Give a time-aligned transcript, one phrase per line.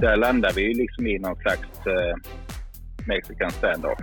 [0.00, 2.16] där landar vi ju liksom i någon slags eh,
[3.06, 3.98] mexican standoff.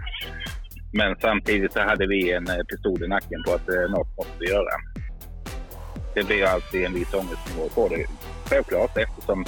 [0.93, 4.33] Men samtidigt så hade vi en eh, pistol i nacken på att eh, något måste
[4.39, 4.73] vi göra.
[6.15, 8.05] Det blir alltid en viss ångestnivå på det.
[8.49, 9.45] Självklart eftersom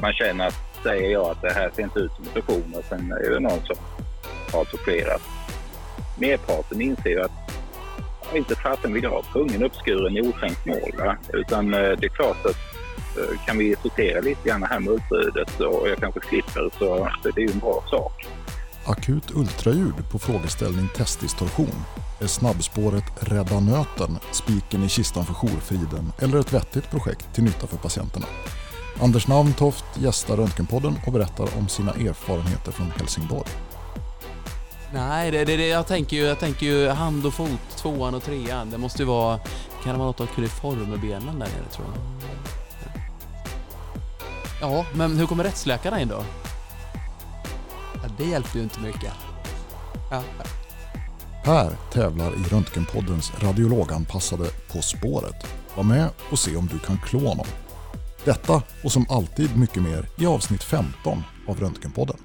[0.00, 2.84] man känner att säger jag att det här ser inte ut som en fusion och
[2.84, 3.76] sen är det någon som
[4.52, 5.22] har torterat.
[6.20, 7.40] Merparten inser ju att
[8.34, 10.92] inte fasen vill jag ha kungen uppskuren i oskänkt mål.
[10.98, 11.16] Va?
[11.32, 12.69] Utan eh, det är klart att
[13.46, 17.46] kan vi sortera lite grann här med utbudet och jag kanske slipper så, det är
[17.46, 18.26] ju en bra sak.
[18.84, 21.84] Akut ultraljud på frågeställning testdistorsion.
[22.20, 27.66] Är snabbspåret Rädda nöten spiken i kistan för jourfriden eller ett vettigt projekt till nytta
[27.66, 28.26] för patienterna?
[29.02, 33.50] Anders Navntoft gästar Röntgenpodden och berättar om sina erfarenheter från Helsingborg.
[34.94, 38.22] Nej, det, det, det, jag, tänker ju, jag tänker ju hand och fot, tvåan och
[38.22, 38.70] trean.
[38.70, 39.38] Det måste ju vara...
[39.82, 42.59] Kan det vara något av kuriformbenen där nere tror jag?
[44.60, 46.24] Ja, men hur kommer rättsläkarna in då?
[47.94, 49.12] Ja, det hjälpte ju inte mycket.
[50.10, 50.22] Ja.
[51.44, 55.46] Per tävlar i Röntgenpoddens radiologanpassade På spåret.
[55.76, 57.46] Var med och se om du kan klå honom.
[58.24, 62.16] Detta och som alltid mycket mer i avsnitt 15 av Röntgenpodden.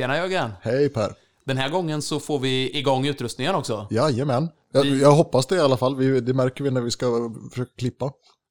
[0.00, 0.50] Tjena Jörgen!
[0.62, 1.14] Hej Per!
[1.44, 3.86] Den här gången så får vi igång utrustningen också.
[3.90, 4.48] Jajamän.
[4.72, 5.96] Jag, jag hoppas det i alla fall.
[5.96, 8.10] Vi, det märker vi när vi ska försöka klippa.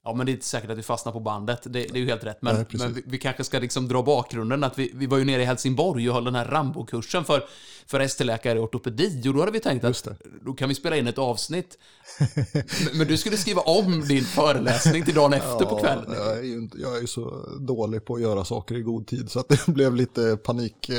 [0.09, 1.63] Ja, men det är inte säkert att vi fastnar på bandet.
[1.63, 2.41] Det, det är ju helt rätt.
[2.41, 4.63] Men, Nej, men vi, vi kanske ska liksom dra bakgrunden.
[4.63, 7.43] Att vi, vi var ju nere i Helsingborg och höll den här Rambo-kursen för,
[7.85, 9.29] för ST-läkare i ortopedi.
[9.29, 10.07] Och då hade vi tänkt att
[10.45, 11.77] då kan vi spela in ett avsnitt.
[12.53, 16.13] men, men du skulle skriva om din föreläsning till dagen efter på kvällen.
[16.13, 19.31] Jag är, ju inte, jag är så dålig på att göra saker i god tid
[19.31, 20.91] så att det blev lite panik,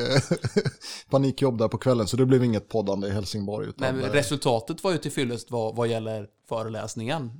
[1.10, 2.06] panikjobb där på kvällen.
[2.06, 3.66] Så det blev inget poddande i Helsingborg.
[3.76, 7.31] Nej, Utan, men eh, resultatet var ju till fyllest vad, vad gäller föreläsningen.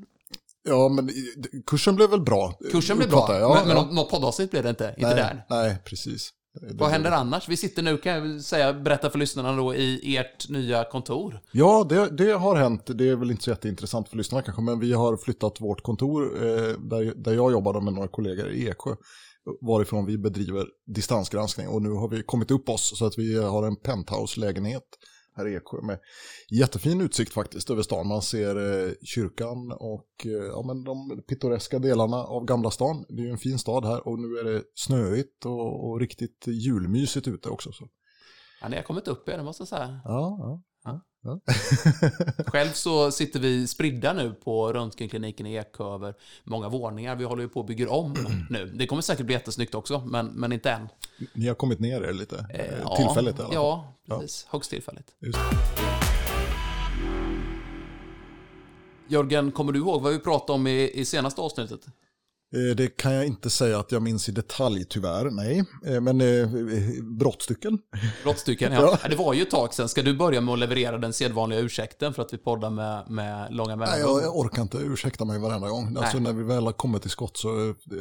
[0.69, 1.11] Ja, men
[1.67, 2.59] kursen blev väl bra.
[2.73, 3.39] Kursen blev bra.
[3.41, 3.83] Ja, men, men ja.
[3.83, 4.95] något, något poddavsnitt blev det inte.
[4.97, 5.47] Inte nej, där.
[5.49, 6.31] Nej, precis.
[6.75, 7.49] Vad händer annars?
[7.49, 11.41] Vi sitter nu, kan jag säga, berätta för lyssnarna då, i ert nya kontor.
[11.53, 12.83] Ja, det, det har hänt.
[12.87, 16.37] Det är väl inte så jätteintressant för lyssnarna kanske, men vi har flyttat vårt kontor
[16.37, 18.95] eh, där, där jag jobbade med några kollegor i Eksjö,
[19.61, 21.69] varifrån vi bedriver distansgranskning.
[21.69, 24.85] Och nu har vi kommit upp oss så att vi har en penthouse-lägenhet
[25.41, 25.99] här i Eksjö med
[26.51, 28.07] jättefin utsikt faktiskt över stan.
[28.07, 33.05] Man ser eh, kyrkan och eh, ja, men de pittoreska delarna av Gamla stan.
[33.09, 36.47] Det är ju en fin stad här och nu är det snöigt och, och riktigt
[36.47, 37.73] julmysigt ute också.
[37.73, 37.89] Så.
[38.61, 40.01] Ja, ni har kommit upp er, det måste jag säga.
[40.05, 40.63] Ja, ja.
[41.23, 41.41] Ja.
[41.45, 41.53] ja.
[42.47, 46.15] Själv så sitter vi spridda nu på röntgenkliniken i Eksjö över
[46.45, 47.17] många våningar.
[47.17, 48.15] Vi håller ju på och bygger om
[48.51, 48.67] nu.
[48.67, 50.89] Det kommer säkert bli jättesnyggt också, men, men inte än.
[51.33, 53.55] Ni har kommit ner er lite, Eh, eh, ja, tillfälligt i alla fall.
[53.55, 54.47] Ja, precis.
[54.51, 55.15] Högst tillfälligt.
[55.19, 55.39] Just.
[59.09, 61.81] Jörgen, kommer du ihåg vad vi pratade om i, i senaste avsnittet?
[62.55, 65.65] Eh, Det kan jag inte säga att jag minns i detalj tyvärr, nej.
[65.87, 66.49] Eh, Men eh,
[67.03, 67.79] brottstycken?
[68.25, 68.99] Brottstycken, ja.
[69.03, 69.09] Ja.
[69.09, 69.89] Det var ju ett tag sedan.
[69.89, 73.55] Ska du börja med att leverera den sedvanliga ursäkten för att vi poddar med, med
[73.55, 74.15] långa Nej, mellanrum?
[74.17, 75.97] jag, jag orkar inte ursäkta mig varenda gång.
[75.97, 77.49] Alltså när vi väl har kommit till skott så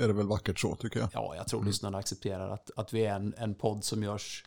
[0.01, 1.09] är det väl vackert så tycker jag.
[1.13, 4.43] Ja, jag tror lyssnarna accepterar att, att vi är en, en podd som görs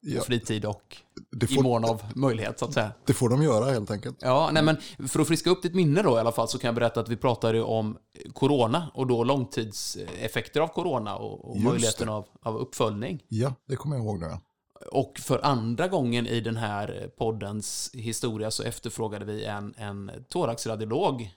[0.00, 0.96] Ja, fritid och
[1.30, 2.92] det, i får, mån av möjlighet, så att säga.
[3.06, 4.16] det får de göra helt enkelt.
[4.20, 6.68] Ja, nej men för att friska upp ditt minne då i alla fall så kan
[6.68, 7.98] jag berätta att vi pratade om
[8.32, 13.22] corona och då långtidseffekter av corona och, och möjligheten av, av uppföljning.
[13.28, 14.38] Ja, det kommer jag ihåg nu.
[14.92, 21.30] Och för andra gången i den här poddens historia så efterfrågade vi en, en thoraxradiolog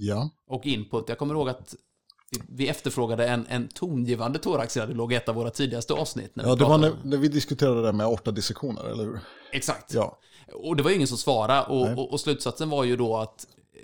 [0.00, 1.08] Ja, och input.
[1.08, 1.74] Jag kommer ihåg att
[2.48, 6.36] vi efterfrågade en, en tongivande thoraxradiolog i ett av våra tidigaste avsnitt.
[6.36, 9.20] När ja det var när, när vi diskuterade det där med aortadissektioner, eller hur?
[9.52, 9.94] Exakt.
[9.94, 10.18] Ja,
[10.52, 11.62] Och det var ju ingen som svarade.
[11.62, 13.80] Och, och, och slutsatsen var ju då att eh,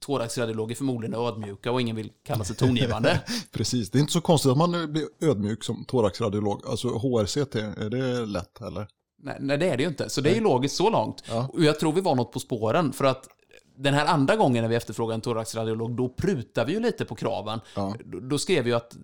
[0.00, 3.20] thoraxradiologer förmodligen är ödmjuka och ingen vill kalla sig tongivande.
[3.52, 3.90] precis.
[3.90, 6.66] Det är inte så konstigt att man blir ödmjuk som thoraxradiolog.
[6.66, 8.88] Alltså HRCT, är det lätt eller?
[9.24, 10.10] nej, nej, det är det ju inte.
[10.10, 11.24] Så det är ju logiskt så långt.
[11.28, 11.48] Ja.
[11.52, 12.92] Och jag tror vi var något på spåren.
[12.92, 13.28] För att
[13.76, 17.14] den här andra gången när vi efterfrågade en thoraxradiolog, då prutade vi ju lite på
[17.14, 17.60] kraven.
[17.74, 17.94] Ja.
[18.04, 18.96] Då, då skrev vi ju att,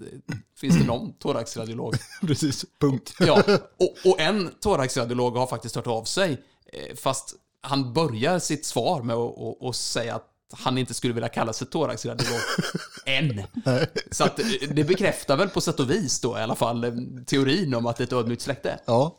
[0.61, 1.95] finns det någon thoraxradiolog?
[2.27, 3.15] Precis, punkt.
[3.21, 3.43] Ja,
[3.79, 6.33] och, och en thoraxradiolog har faktiskt hört av sig,
[6.73, 11.15] eh, fast han börjar sitt svar med att att- att säga att han inte skulle
[11.15, 12.41] vilja kalla sig thoraxradiolog
[13.07, 13.43] än.
[14.11, 16.93] Så att eh, det bekräftar väl på sätt och vis då i alla fall eh,
[17.27, 18.81] teorin om att det är ett ödmjukt släkte.
[18.87, 19.19] Ja,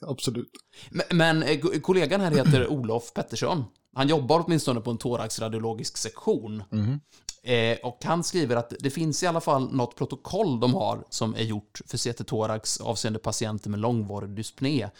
[0.00, 0.50] absolut.
[0.90, 3.64] Men, men ko- kollegan här heter Olof Pettersson.
[3.94, 6.62] Han jobbar åtminstone på en thoraxradiologisk sektion.
[6.70, 7.00] Mhm.
[7.42, 11.34] Eh, och han skriver att det finns i alla fall något protokoll de har som
[11.34, 14.90] är gjort för CT thorax avseende patienter med långvarig dyspné.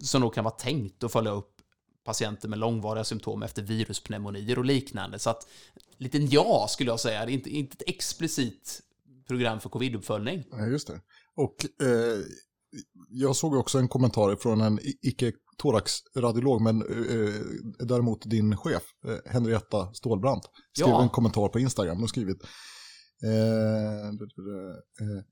[0.00, 1.56] Som då kan vara tänkt att följa upp
[2.04, 5.18] patienter med långvariga symptom efter viruspneumonier och liknande.
[5.18, 5.46] Så att,
[5.96, 7.26] liten ja skulle jag säga.
[7.26, 8.82] Det är inte, inte ett explicit
[9.26, 10.44] program för covid-uppföljning.
[10.50, 11.00] Ja, just det.
[11.34, 12.18] Och eh,
[13.08, 17.34] jag såg också en kommentar från en icke thoraxradiolog, men eh,
[17.86, 20.42] däremot din chef, eh, Henrietta Stålbrant,
[20.76, 21.02] skrev Ja.
[21.02, 21.98] en kommentar på Instagram.
[21.98, 22.42] Hon skrivit
[23.24, 25.24] eh, eh,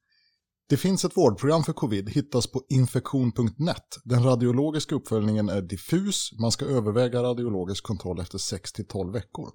[0.69, 3.85] det finns ett vårdprogram för covid, hittas på infektion.net.
[4.05, 9.51] Den radiologiska uppföljningen är diffus, man ska överväga radiologisk kontroll efter 6-12 veckor.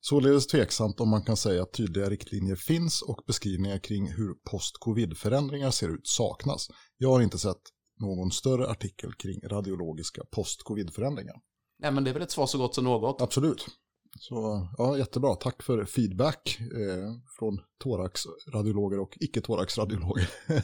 [0.00, 5.70] Således tveksamt om man kan säga att tydliga riktlinjer finns och beskrivningar kring hur post-covid-förändringar
[5.70, 6.68] ser ut saknas.
[6.98, 7.62] Jag har inte sett
[7.98, 11.40] någon större artikel kring radiologiska post-covid-förändringar.
[11.78, 13.20] Nej, men det är väl ett svar så gott som något.
[13.20, 13.66] Absolut.
[14.20, 15.34] Så ja, jättebra.
[15.34, 20.28] Tack för feedback eh, från thoraxradiologer och icke-thoraxradiologer.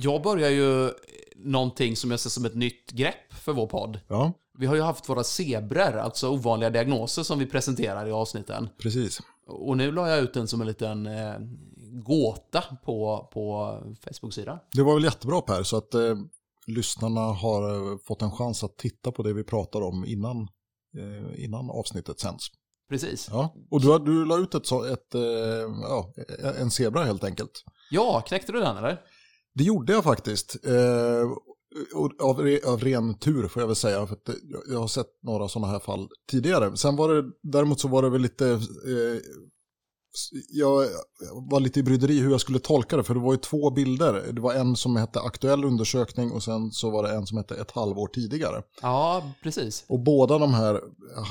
[0.00, 0.90] Jag börjar ju
[1.36, 4.00] någonting som jag ser som ett nytt grepp för vår podd.
[4.08, 8.68] ja, Vi har ju haft våra zebror, alltså ovanliga diagnoser som vi presenterar i avsnitten.
[8.78, 9.20] precis.
[9.46, 11.34] Och nu la jag ut den som en liten eh,
[11.92, 14.58] gåta på, på Facebook-sidan.
[14.72, 16.16] Det var väl jättebra Per, så att eh,
[16.66, 20.36] lyssnarna har eh, fått en chans att titta på det vi pratar om innan,
[20.98, 22.46] eh, innan avsnittet sänds.
[22.88, 23.28] Precis.
[23.30, 25.22] Ja, och du, du la ut ett, ett, eh,
[25.82, 26.12] ja,
[26.60, 27.50] en zebra helt enkelt.
[27.90, 29.00] Ja, knäckte du den eller?
[29.54, 30.56] Det gjorde jag faktiskt.
[30.66, 31.28] Eh,
[32.20, 34.06] av, av ren tur får jag väl säga.
[34.06, 36.76] För det- jag- har sett några sådana här fall tidigare.
[36.76, 38.58] Sen var det, däremot så var det väl lite, eh,
[40.48, 40.86] jag
[41.50, 43.02] var lite i bryderi hur jag skulle tolka det.
[43.02, 44.32] För det var ju två bilder.
[44.32, 47.54] Det var en som hette aktuell undersökning och sen så var det en som hette
[47.54, 48.62] ett halvår tidigare.
[48.82, 49.84] Ja, precis.
[49.88, 50.80] Och båda de här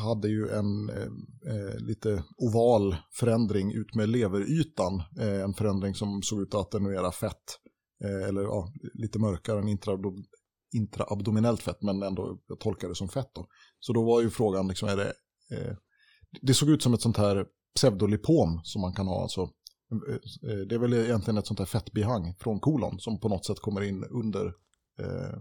[0.03, 5.03] hade ju en eh, eh, lite oval förändring ut med leverytan.
[5.19, 7.57] Eh, en förändring som såg ut att attenuera fett.
[8.03, 10.25] Eh, eller ja, lite mörkare än intraabdom-
[10.75, 13.31] intraabdominellt fett, men ändå jag tolkar det som fett.
[13.35, 13.47] Då.
[13.79, 15.13] Så då var ju frågan, liksom, är det,
[15.51, 15.75] eh,
[16.41, 17.45] det såg ut som ett sånt här
[17.75, 19.21] pseudolipom som man kan ha.
[19.21, 23.29] Alltså, eh, eh, det är väl egentligen ett sånt här fettbihang från kolon som på
[23.29, 24.45] något sätt kommer in under
[24.99, 25.39] eh,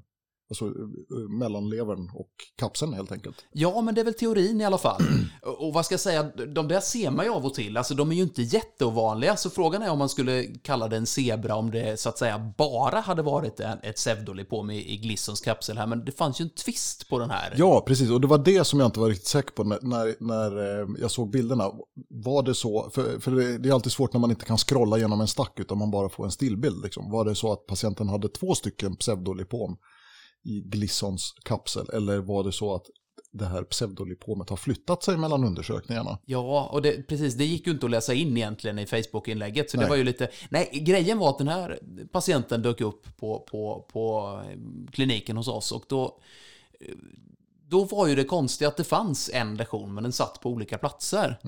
[0.50, 3.44] alltså, eh, mellanlevern och kapseln helt enkelt.
[3.52, 5.02] Ja, men det är väl teorin i alla fall.
[5.42, 6.22] Och och vad ska jag säga,
[6.54, 7.76] de där ser man ju av och till.
[7.76, 11.06] Alltså de är ju inte jätteovanliga, så frågan är om man skulle kalla det en
[11.06, 15.40] zebra om det så att säga bara hade varit en, ett pseudolipom i, i Glissons
[15.40, 15.86] kapsel här.
[15.86, 17.54] Men det fanns ju en twist på den här.
[17.56, 18.10] Ja, precis.
[18.10, 20.88] Och det var det som jag inte var riktigt säker på när, när, när eh,
[21.00, 21.70] jag såg bilderna.
[22.08, 24.98] Var det så, för, för det, det är alltid svårt när man inte kan scrolla
[24.98, 26.82] genom en stack utan man bara får en stillbild.
[26.82, 27.10] Liksom.
[27.10, 29.76] Var det så att patienten hade två stycken pseudolipom
[30.44, 32.86] i Glissons kapsel eller var det så att
[33.32, 36.18] det här pseudolipomet har flyttat sig mellan undersökningarna?
[36.24, 39.76] Ja, och det, precis, det gick ju inte att läsa in egentligen i Facebook-inlägget, så
[39.76, 39.90] det Nej.
[39.90, 40.30] var ju lite...
[40.48, 41.78] Nej, grejen var att den här
[42.12, 44.58] patienten dök upp på, på, på eh,
[44.92, 46.18] kliniken hos oss och då...
[46.80, 46.94] eh,
[47.70, 50.78] Då var ju det konstiga att det fanns en lektion, men den satt på olika
[50.78, 51.38] platser.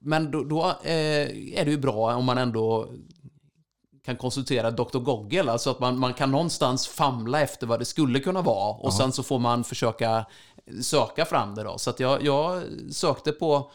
[0.00, 2.88] Men då, då eh, är det ju bra om man ändå
[4.08, 4.98] kan konsultera Dr.
[4.98, 8.94] Goggle, alltså att man, man kan någonstans famla efter vad det skulle kunna vara och
[8.94, 10.26] sen så får man försöka
[10.82, 11.78] söka fram det då.
[11.78, 13.70] Så att jag, jag sökte på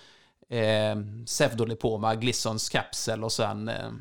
[0.50, 3.92] eh, pseudolipoma, Glissons kapsel och sen eh,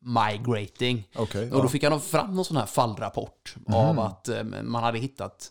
[0.00, 1.08] migrating.
[1.14, 1.68] Okej, Och då ja.
[1.68, 5.50] fick nog fram någon sån här fallrapport av att eh, man hade hittat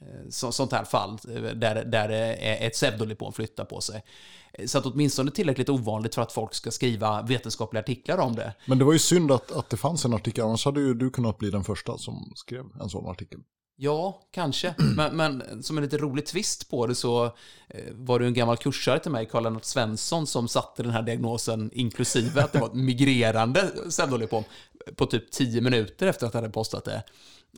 [0.00, 2.08] eh, så, sånt här fall eh, där, där
[2.40, 4.02] ett pseudolipom flyttar på sig.
[4.66, 8.54] Så att åtminstone tillräckligt ovanligt för att folk ska skriva vetenskapliga artiklar om det.
[8.66, 11.10] Men det var ju synd att, att det fanns en artikel, annars hade ju du
[11.10, 13.38] kunnat bli den första som skrev en sån artikel.
[13.80, 14.74] Ja, kanske.
[14.96, 17.24] Men, men som en lite rolig twist på det så
[17.68, 21.70] eh, var det en gammal kursare till mig, Karl-Lennart Svensson, som satte den här diagnosen,
[21.72, 24.44] inklusive att det var ett migrerande pseudolipom,
[24.96, 27.02] på typ 10 minuter efter att jag hade postat det.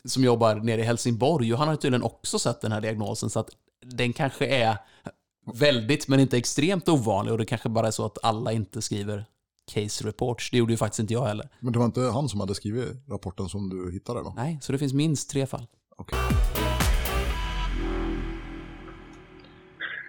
[0.04, 3.40] Som jobbar nere i Helsingborg och han har tydligen också sett den här diagnosen så
[3.40, 3.50] att
[3.86, 4.76] den kanske är
[5.54, 9.24] väldigt, men inte extremt ovanlig och det kanske bara är så att alla inte skriver
[9.74, 10.50] case reports.
[10.50, 11.48] Det gjorde ju faktiskt inte jag heller.
[11.60, 14.32] Men det var inte han som hade skrivit rapporten som du hittade då?
[14.36, 15.66] Nej, så det finns minst tre fall.
[15.96, 16.18] Okej.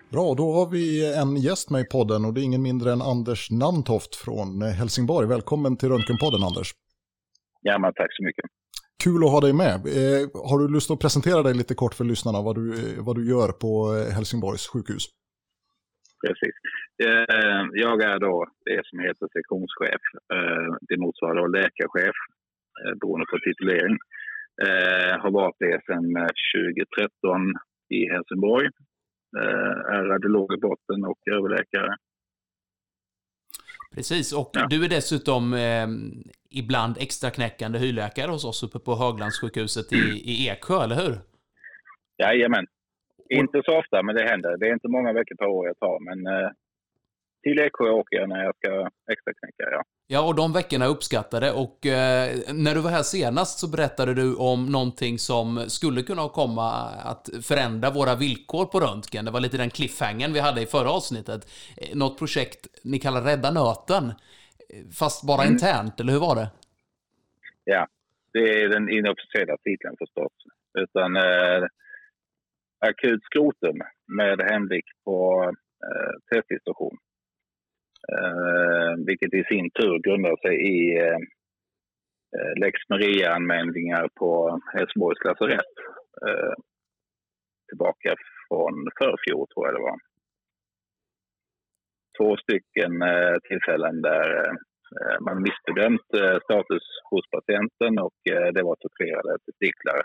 [0.10, 3.02] Bra, då har vi en gäst med i podden och det är ingen mindre än
[3.02, 5.28] Anders Namntoft från Helsingborg.
[5.28, 6.74] Välkommen till Röntgenpodden Anders.
[7.62, 8.46] Ja, men tack så mycket.
[9.04, 9.74] Kul att ha dig med.
[9.74, 13.30] Eh, har du lust att presentera dig lite kort för lyssnarna vad du, vad du
[13.30, 15.04] gör på eh, Helsingborgs sjukhus?
[16.24, 16.56] Precis.
[17.04, 20.04] Eh, Jag är då det som heter sektionschef.
[20.34, 22.18] Eh, Det motsvarar då läkarchef,
[22.82, 23.98] eh, beroende på titulering.
[24.66, 26.06] Eh, har varit det sedan
[26.54, 27.54] 2013
[27.90, 28.70] i Helsingborg.
[29.94, 31.96] Är radiolog i botten och överläkare.
[33.96, 34.68] Precis, och ja.
[34.70, 35.88] du är dessutom eh,
[36.50, 41.18] ibland extra knäckande hyrläkare hos oss uppe på Höglandssjukhuset i, i Eksjö, eller hur?
[42.18, 42.66] Jajamän.
[43.40, 44.58] Inte så ofta, men det händer.
[44.58, 46.50] Det är inte många veckor per år jag tar, men eh,
[47.44, 49.84] till Eksjö åker jag när jag ska extra knäcka, ja.
[50.08, 54.36] Ja, och de veckorna uppskattade och eh, när du var här senast så berättade du
[54.36, 56.70] om någonting som skulle kunna komma
[57.12, 59.26] att förändra våra villkor på röntgen.
[59.26, 61.42] Det var lite den cliffhangern vi hade i förra avsnittet.
[61.78, 65.54] Eh, något projekt ni kallar Rädda Nöten, eh, fast bara mm.
[65.54, 66.48] internt, eller hur var det?
[67.64, 67.88] Ja,
[68.34, 70.34] det är den inofficiella titeln förstås.
[70.84, 71.64] Utan eh,
[72.90, 73.78] akut skrotum
[74.18, 75.44] med hemvikt på
[75.88, 76.98] eh, teststation.
[78.14, 81.22] Eh, vilket i sin tur grundar sig i eh,
[82.36, 85.76] eh, Lex Maria-anmälningar på Helsingborgs lasarett.
[86.28, 86.54] Eh,
[87.70, 88.16] tillbaka
[88.48, 90.00] från förfjol, tror jag det var.
[92.18, 94.30] Två stycken eh, tillfällen där
[95.00, 100.02] eh, man missbedömt eh, status hos patienten och eh, det var torterade testiklar.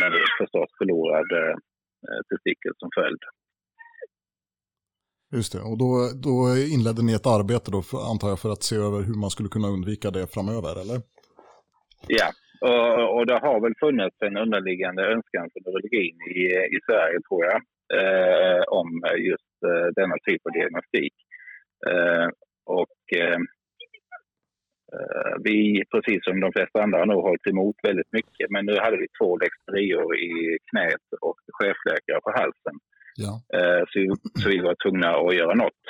[0.00, 1.28] Men förstås förlorad
[2.30, 3.22] testikel som följd.
[5.36, 5.90] Just det, och då,
[6.26, 6.34] då
[6.76, 9.48] inledde ni ett arbete då, för, antar jag, för att se över hur man skulle
[9.48, 10.98] kunna undvika det framöver, eller?
[12.18, 12.28] Ja,
[12.70, 16.42] och, och det har väl funnits en underliggande önskan för neurologin i,
[16.76, 17.58] i Sverige, tror jag,
[17.98, 18.88] eh, om
[19.30, 21.14] just eh, denna typ av diagnostik.
[21.90, 22.28] Eh,
[22.78, 23.40] och eh, eh,
[25.46, 28.46] vi, precis som de flesta andra, har nog hållit emot väldigt mycket.
[28.50, 32.76] Men nu hade vi två dexterior i knät och chefläkare på halsen.
[33.24, 33.32] Ja.
[33.58, 34.08] Eh, så, vi,
[34.42, 35.82] så vi var tvungna att göra något,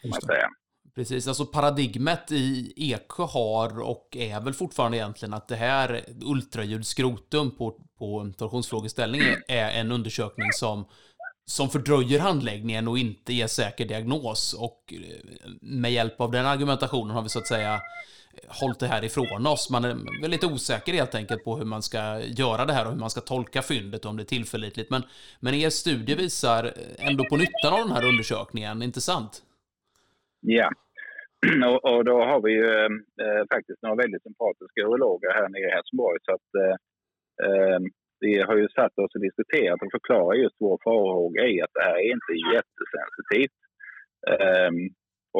[0.00, 0.48] kan man säga.
[0.94, 7.56] Precis, alltså paradigmet i Eksjö har och är väl fortfarande egentligen att det här ultraljudskrotum
[7.56, 10.84] på, på torsionsfrågeställning är en undersökning som,
[11.46, 14.54] som fördröjer handläggningen och inte ger säker diagnos.
[14.60, 17.80] Och eh, med hjälp av den argumentationen har vi så att säga
[18.48, 19.70] hållit det här ifrån oss.
[19.70, 23.00] Man är lite osäker helt enkelt på hur man ska göra det här och hur
[23.00, 24.90] man ska tolka fyndet och om det är tillförlitligt.
[24.90, 25.02] Men,
[25.40, 29.42] men er studie visar ändå på nyttan av den här undersökningen, inte sant?
[30.40, 30.70] Ja,
[31.70, 32.92] och, och då har vi ju eh,
[33.24, 36.18] eh, faktiskt några väldigt sympatiska urologer här nere i Helsingborg.
[36.26, 36.76] Så att, eh,
[37.46, 37.80] eh,
[38.20, 41.84] vi har ju satt oss och diskuterat och förklarat just vår farhåga i att det
[41.88, 43.60] här är inte jättesensitivt.
[44.34, 44.70] Eh,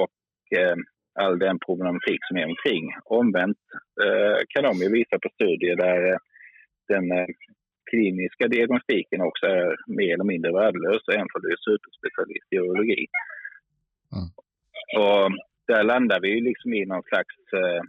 [0.02, 0.16] och
[0.58, 0.82] ehm,
[1.14, 2.85] all den problematik som är omkring.
[3.04, 3.62] Omvänt
[4.04, 6.18] eh, kan de ju visa på studier där eh,
[6.88, 7.26] den eh,
[7.90, 13.06] kliniska diagnostiken också är mer eller mindre värdelös även för du är superspecialist i urologi.
[14.14, 14.28] Mm.
[15.02, 15.30] Och
[15.71, 17.83] där landar vi ju liksom i någon slags eh,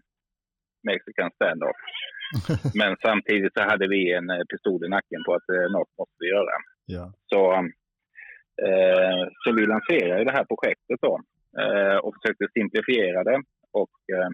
[0.84, 1.80] mexican standoff.
[2.82, 6.28] Men samtidigt så hade vi en pistol i nacken på att eh, något måste vi
[6.28, 6.56] göra.
[6.86, 7.14] Ja.
[7.32, 7.42] Så,
[8.66, 11.22] eh, så vi lanserade det här projektet då
[12.02, 14.30] och försökte simplifiera det och eh,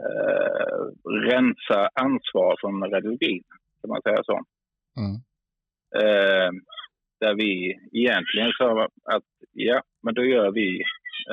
[0.00, 0.82] eh,
[1.30, 3.42] rensa ansvar från radiologin,
[3.80, 4.40] kan man säga så.
[5.00, 5.14] Mm.
[6.02, 6.50] Eh,
[7.20, 10.82] där vi egentligen sa att ja, men då gör vi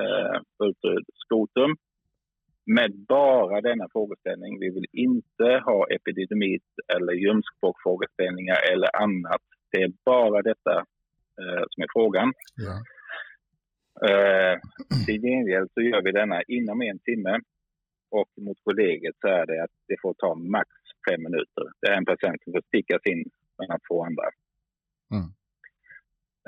[0.01, 1.75] eh, ultraskotum
[2.65, 4.59] med bara denna frågeställning.
[4.59, 9.41] Vi vill inte ha epididymit eller ljumskbråckfrågeställningar eller annat.
[9.71, 10.75] Det är bara detta
[11.41, 12.33] eh, som är frågan.
[12.55, 12.75] Ja.
[14.09, 14.59] Eh,
[15.05, 17.39] till gengäld så gör vi denna inom en timme
[18.11, 20.69] och mot kollegiet så är det att det får ta max
[21.09, 21.65] fem minuter.
[21.81, 23.23] Det är en patient som får stickas in
[23.59, 24.27] mellan två andra.
[25.13, 25.27] Mm.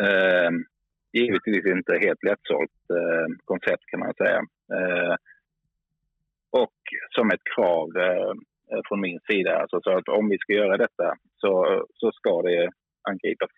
[0.03, 0.51] Eh,
[1.13, 4.39] givetvis inte helt lättsålt eh, koncept kan man säga.
[4.77, 5.15] Eh,
[6.50, 6.79] och
[7.15, 8.33] som ett krav eh,
[8.88, 12.69] från min sida, alltså så att om vi ska göra detta så, så ska det
[13.01, 13.51] angripas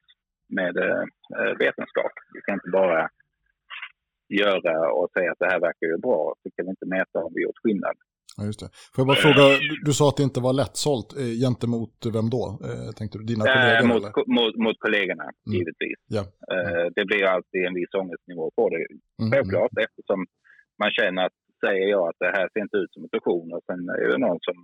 [0.47, 2.11] med eh, vetenskap.
[2.33, 3.09] Vi ska inte bara
[4.29, 7.31] göra och säga att det här verkar ju bra, så kan vi inte mäta om
[7.35, 7.97] vi gjort skillnad.
[8.37, 8.69] Ja, just det.
[8.93, 12.27] Får jag bara fråga, du, du sa att det inte var lättsålt, eh, gentemot vem
[12.35, 12.43] då?
[12.67, 13.81] Eh, tänkte du, dina eh, kollegor?
[13.81, 14.03] Eh, mot,
[14.37, 15.53] mot, mot, kollegorna, mm.
[15.55, 15.99] givetvis.
[16.17, 16.23] Ja.
[16.53, 18.83] Eh, det blir alltid en viss ångestnivå på det,
[19.21, 19.31] mm.
[19.31, 19.85] självklart, mm.
[19.87, 20.19] eftersom
[20.81, 23.63] man känner att säger jag att det här ser inte ut som en torsion och
[23.69, 24.57] sen är det någon som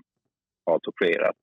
[0.66, 1.40] har torterat.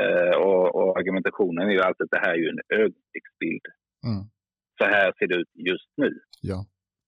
[0.00, 3.66] Eh, och, och, argumentationen är ju alltid att det här är ju en ögonblicksbild.
[4.08, 4.22] Mm.
[4.78, 6.10] Så här ser det ut just nu.
[6.40, 6.58] Ja.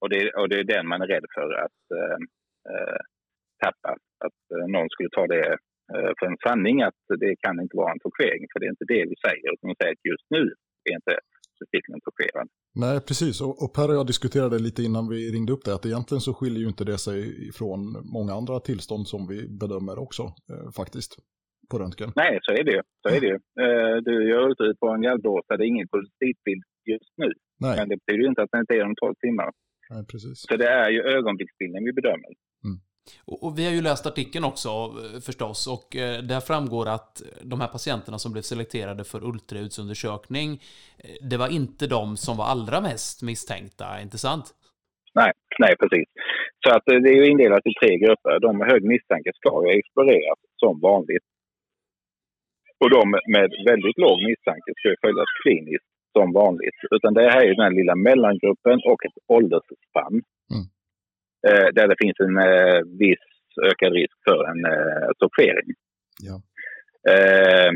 [0.04, 2.18] Och det, och det är den man är rädd för att eh,
[2.72, 3.00] eh,
[3.64, 3.92] tappa.
[4.26, 5.46] Att eh, någon skulle ta det
[5.94, 8.44] eh, för en sanning att det kan inte vara en torpedering.
[8.50, 9.46] För det är inte det vi säger.
[9.54, 10.42] Utan vi säger att just nu
[10.88, 11.14] är inte
[11.58, 12.48] testikeln torpederad.
[12.84, 13.36] Nej, precis.
[13.44, 16.32] Och, och Per och jag diskuterade lite innan vi ringde upp det att egentligen så
[16.34, 17.18] skiljer ju inte det sig
[17.58, 17.78] från
[18.16, 21.12] många andra tillstånd som vi bedömer också eh, faktiskt.
[21.70, 22.10] på röntgen.
[22.22, 22.82] Nej, så är det ju.
[23.02, 23.38] Så är det ju.
[23.64, 27.30] Eh, du gör ut på en gallblåsa, det är ingen kollektivbild just nu.
[27.64, 27.76] Nej.
[27.78, 29.50] Men det betyder ju inte att den inte är om 12 timmar.
[29.94, 30.38] Nej, precis.
[30.48, 32.32] Så det är ju ögonblicksbilden vi bedömer.
[33.26, 37.22] Och, och vi har ju läst artikeln också eh, förstås och eh, där framgår att
[37.42, 40.50] de här patienterna som blev selekterade för ultraljudsundersökning,
[41.04, 44.46] eh, det var inte de som var allra mest misstänkta, inte sant?
[45.14, 46.08] Nej, nej precis.
[46.62, 48.40] Så att det är ju indelat i tre grupper.
[48.40, 51.26] De med hög misstanke ska ju exploreras som vanligt.
[52.80, 56.78] Och de med väldigt låg misstanke ska ju följas kliniskt som vanligt.
[56.90, 60.16] Utan det här är den här lilla mellangruppen och ett åldersspann.
[60.52, 60.64] Mm.
[61.48, 63.24] Eh, där det finns en eh, viss
[63.70, 65.68] ökad risk för en eh, sortering.
[66.28, 66.36] Ja.
[67.12, 67.72] Eh,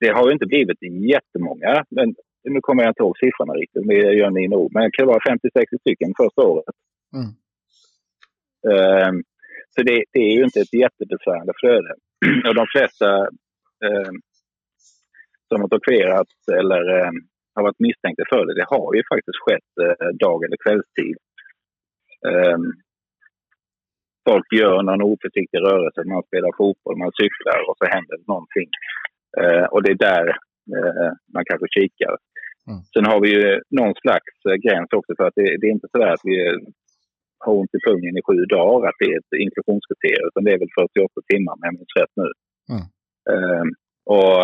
[0.00, 2.14] det har ju inte blivit jättemånga, men
[2.44, 5.18] nu kommer jag inte ihåg siffrorna riktigt, det gör ni nog, men det kan vara
[5.18, 6.76] 50-60 stycken första året.
[7.16, 7.30] Mm.
[8.70, 9.12] Eh,
[9.74, 11.94] så det, det är ju inte ett jättebesvärande flöde.
[12.48, 13.08] Och de flesta
[13.86, 14.12] eh,
[15.48, 17.12] som har torkerat eller eh,
[17.54, 21.16] har varit misstänkta för det, det har ju faktiskt skett eh, dag eller kvällstid.
[22.28, 22.58] Eh,
[24.28, 28.68] folk gör någon oförsiktig rörelse, man spelar fotboll, man cyklar och så händer någonting.
[29.40, 30.26] Eh, och det är där
[30.76, 32.16] eh, man kanske kikar.
[32.68, 32.80] Mm.
[32.92, 35.92] Sen har vi ju någon slags eh, gräns också för att det, det är inte
[35.92, 36.58] så att vi eh,
[37.44, 40.62] har ont i pungen i sju dagar, att det är ett inklusionskriterium, utan det är
[40.64, 42.28] väl 48 timmar om jag minns rätt nu.
[42.72, 42.84] Mm.
[43.32, 43.66] Eh,
[44.14, 44.36] och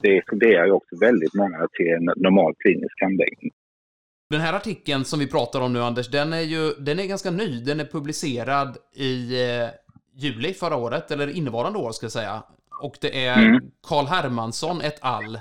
[0.00, 3.50] det exkluderar ju också väldigt många till en normal klinisk handläggning.
[4.30, 7.30] Den här artikeln som vi pratar om nu, Anders, den är ju den är ganska
[7.30, 7.60] ny.
[7.64, 9.68] Den är publicerad i eh,
[10.14, 12.42] juli förra året, eller innevarande år ska jag säga.
[12.82, 13.60] Och det är Mm.
[13.88, 15.38] Karl Hermansson et al.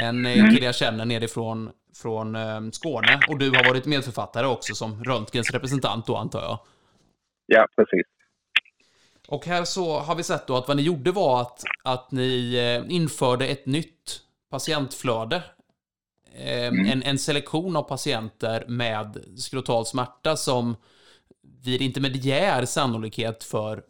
[0.00, 0.50] En eh, Mm.
[0.54, 1.70] kille jag känner nerifrån
[2.02, 3.20] från eh, Skåne.
[3.28, 6.58] Och du har varit medförfattare också som Röntgens representant då, antar jag.
[7.46, 8.06] Ja, precis.
[9.30, 12.54] Och här så har vi sett då att vad ni gjorde var att, att ni
[12.54, 14.20] eh, införde ett nytt
[14.50, 15.42] patientflöde.
[16.34, 20.76] Eh, en, en selektion av patienter med skrotal smärta som
[21.62, 23.82] vid intermediär sannolikhet för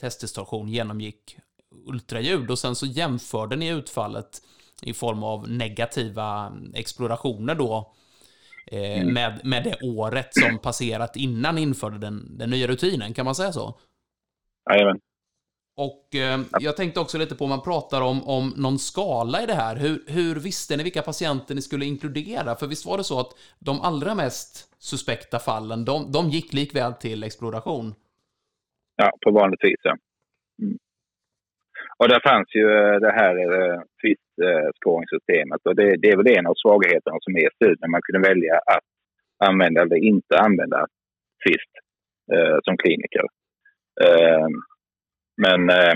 [0.00, 1.36] teststation genomgick
[1.86, 4.42] ultraljud och sen så jämförde ni utfallet
[4.82, 7.94] i form av negativa explorationer då
[8.66, 13.24] eh, med, med det året som passerat innan ni införde den, den nya rutinen, kan
[13.24, 13.78] man säga så?
[14.70, 15.00] Jajamän.
[15.76, 19.54] Och eh, jag tänkte också lite på man pratar om, om någon skala i det
[19.54, 19.76] här.
[19.76, 22.54] Hur, hur visste ni vilka patienter ni skulle inkludera?
[22.54, 26.92] För visst var det så att de allra mest suspekta fallen, de, de gick likväl
[26.92, 27.94] till exploration?
[28.96, 29.80] Ja, på vanligt vis.
[29.82, 29.96] Ja.
[30.62, 30.78] Mm.
[31.98, 35.60] Och där fanns ju eh, det här eh, twist-scoring-systemet.
[35.64, 37.90] Och det, det är väl en av svagheterna som är studien.
[37.90, 38.88] Man kunde välja att
[39.48, 40.86] använda eller inte använda
[41.44, 41.72] twist
[42.32, 43.26] eh, som kliniker.
[44.04, 44.46] Eh,
[45.42, 45.94] men eh,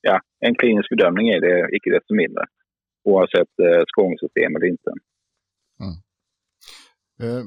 [0.00, 2.44] ja, en klinisk bedömning är det icke desto mindre.
[3.04, 4.90] Oavsett eh, scoring-system eller inte.
[7.22, 7.44] Eh,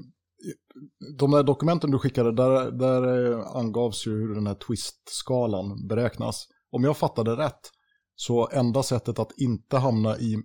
[1.19, 6.47] De där dokumenten du skickade, där, där eh, angavs ju hur den här twist-skalan beräknas.
[6.71, 7.71] Om jag fattade rätt,
[8.15, 10.35] så enda sättet att inte hamna i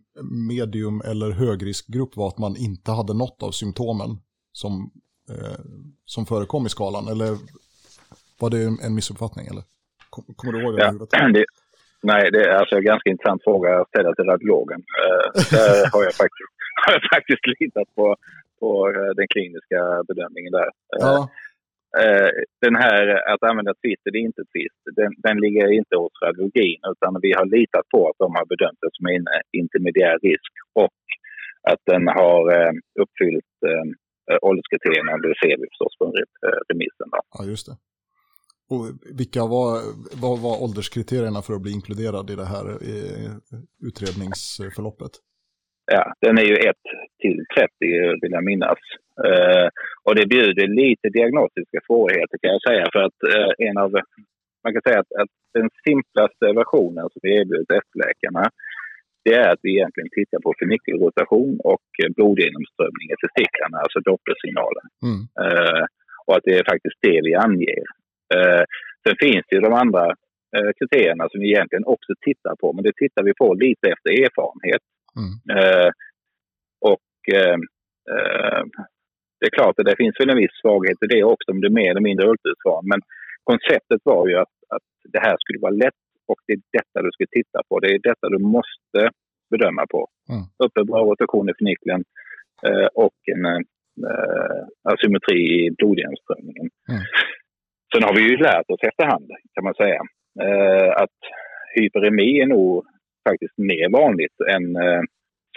[0.49, 4.11] medium eller högriskgrupp var att man inte hade något av symptomen
[4.53, 4.91] som,
[5.31, 5.61] eh,
[6.05, 7.09] som förekom i skalan.
[7.09, 7.37] Eller
[8.43, 9.47] var det en, missuppfattning?
[9.51, 9.65] Eller?
[10.11, 10.83] Kom- Kommer du ihåg det?
[11.11, 11.45] Ja, det,
[12.11, 14.81] nej, det är alltså en ganska intressant fråga att ställa till radiologen.
[15.03, 15.27] Eh,
[15.57, 16.53] där har jag faktiskt,
[16.85, 18.07] har jag faktiskt litat på,
[18.61, 20.69] på eh, den kliniska bedömningen där.
[20.95, 21.17] Eh, Ja,
[22.03, 22.31] eh,
[22.65, 27.11] den här att använda twist eller inte twist, den, den ligger inte hos radiologin utan
[27.27, 30.53] vi har litat på att de har bedömt det som en eh, intermediär risk
[30.83, 30.99] och
[31.71, 35.13] att den har eh, uppfyllt eh, ålderskriterierna.
[35.25, 37.09] Det ser vi förstås på eh, remissen.
[37.13, 37.19] Då.
[37.39, 37.77] ja, just det.
[38.73, 38.85] Och
[39.21, 39.71] vilka var,
[40.25, 42.67] vad var ålderskriterierna för att bli inkluderad i det här
[43.89, 45.13] utredningsförloppet?
[45.95, 46.77] Ja, den är ju 1
[47.23, 47.69] till 30
[48.23, 48.81] vill jag minnas.
[49.29, 49.69] Eh,
[50.07, 52.85] och det bjuder lite diagnostiska svårigheter kan jag säga.
[52.95, 53.91] För att eh, en av,
[54.65, 58.45] man kan säga att, att den simplaste versionen som vi erbjuder efterläkarna
[59.25, 64.87] det är att vi egentligen tittar på förnyckelrotation och blodgenomströmning i testiklarna, alltså dopplersignalen.
[65.09, 65.21] Mm.
[65.43, 65.85] Eh,
[66.27, 67.85] och att det är faktiskt det vi anger.
[68.37, 68.65] Eh,
[69.05, 70.05] sen finns det ju de andra
[70.57, 74.11] eh, kriterierna som vi egentligen också tittar på, men det tittar vi på lite efter
[74.25, 74.85] erfarenhet.
[75.21, 75.35] Mm.
[75.59, 75.91] Eh,
[76.93, 77.59] och eh,
[78.13, 78.63] eh,
[79.39, 81.67] det är klart att det finns väl en viss svaghet i det också, om det
[81.67, 82.85] är mer eller mindre ultrasvan.
[82.93, 83.01] Men
[83.45, 87.11] konceptet var ju att, att det här skulle vara lätt och det är detta du
[87.13, 87.81] ska titta på.
[87.81, 89.01] Det är detta du måste
[89.51, 90.01] bedöma på.
[90.33, 90.45] Mm.
[90.65, 92.05] Uppe bra rotation i förnyckeln
[92.67, 93.45] eh, och en
[94.11, 96.67] eh, asymmetri i blodgenomströmningen.
[96.91, 97.03] Mm.
[97.93, 100.01] Sen har vi ju lärt oss efterhand, kan man säga,
[100.41, 101.19] eh, att
[101.75, 102.87] hyperemi är nog
[103.29, 105.03] faktiskt mer vanligt än eh,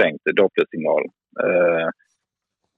[0.02, 1.04] sänkt dopplersignal.
[1.44, 1.88] Eh,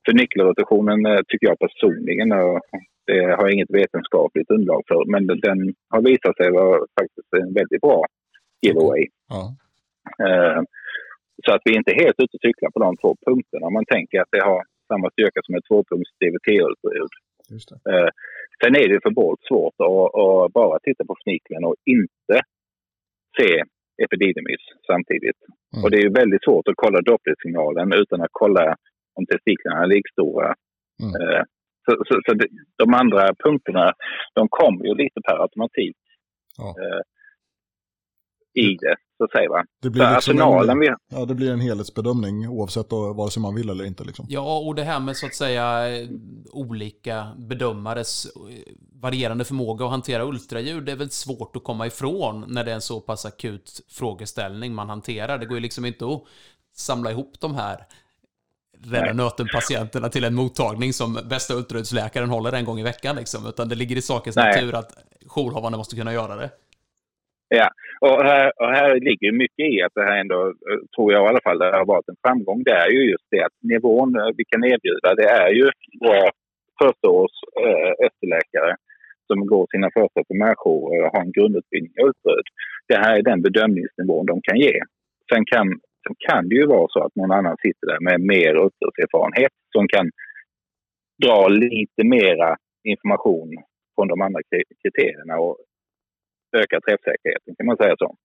[0.05, 2.61] för nyckelrotationen tycker jag personligen, och
[3.05, 7.53] det har jag inget vetenskapligt underlag för, men den har visat sig vara faktiskt en
[7.53, 8.05] väldigt bra
[8.61, 9.05] giveaway.
[9.29, 9.55] Ja.
[11.45, 13.67] Så att vi är inte helt ute och cyklar på de två punkterna.
[13.67, 17.13] Om man tänker att det har samma styrka som ett tvåpunkts DVT-ultraljud.
[18.63, 22.35] Sen är det för Bolt svårt att, att bara titta på snikeln och inte
[23.37, 23.63] se
[24.03, 25.39] epididymis samtidigt.
[25.73, 25.83] Mm.
[25.83, 28.75] Och det är väldigt svårt att kolla dopplersignalen utan att kolla
[29.15, 30.55] om testiklarna är likstora.
[31.03, 31.13] Mm.
[31.21, 31.43] Eh,
[31.85, 32.31] så, så, så
[32.77, 33.93] de andra punkterna,
[34.33, 35.97] de kommer ju lite per automatik.
[36.57, 36.75] Ja.
[36.81, 37.01] Eh,
[38.63, 39.49] i det, så att säga.
[39.49, 39.63] Va?
[39.81, 40.89] Det blir, liksom en, vi...
[41.09, 44.03] ja, det blir en helhetsbedömning oavsett då, vare sig man vill eller inte.
[44.03, 44.25] Liksom.
[44.29, 45.87] Ja, och det här med så att säga
[46.51, 52.45] olika bedömares eh, varierande förmåga att hantera ultraljud, det är väl svårt att komma ifrån
[52.47, 55.37] när det är en så pass akut frågeställning man hanterar.
[55.37, 56.23] Det går ju liksom inte att
[56.75, 57.85] samla ihop de här
[58.83, 63.15] rädda nöten-patienterna till en mottagning som bästa ultraljudsläkaren håller en gång i veckan.
[63.15, 64.55] Liksom, utan det ligger i sakens Nej.
[64.55, 64.91] natur att
[65.25, 66.51] jourhavande måste kunna göra det.
[67.49, 67.69] Ja,
[68.01, 71.29] och här, och här ligger mycket i att det här ändå, eh, tror jag i
[71.29, 72.63] alla fall, har varit en framgång.
[72.63, 75.69] Det är ju just det att nivån eh, vi kan erbjuda, det är ju
[76.05, 76.29] våra
[76.81, 78.75] förstaårs äh, eh, efterläkare
[79.27, 82.47] som går sina första primärjourer och har en grundutbildning i ultraljud.
[82.87, 84.75] Det här är den bedömningsnivån de kan ge.
[85.31, 85.67] Sen kan,
[86.03, 89.87] sen kan det ju vara så att någon annan sitter där med mer ultraljudserfarenhet som
[89.87, 90.11] kan
[91.23, 93.49] dra lite mera information
[93.95, 94.41] från de andra
[94.81, 95.57] kriterierna och
[96.57, 98.15] öka träffsäkerheten, kan man säga så.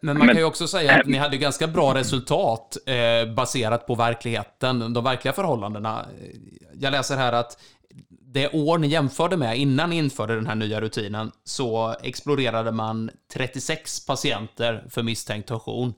[0.00, 3.94] Men man kan ju också säga att ni hade ganska bra resultat eh, baserat på
[3.94, 6.06] verkligheten, de verkliga förhållandena.
[6.74, 7.58] Jag läser här att
[8.34, 13.10] det år ni jämförde med, innan ni införde den här nya rutinen, så explorerade man
[13.32, 15.94] 36 patienter för misstänkt torsion.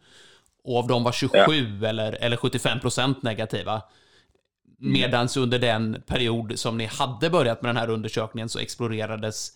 [0.64, 1.88] Och av dem var 27 ja.
[1.88, 3.82] eller, eller 75 procent negativa.
[4.80, 4.92] Mm.
[4.92, 9.52] Medan under den period som ni hade börjat med den här undersökningen så explorerades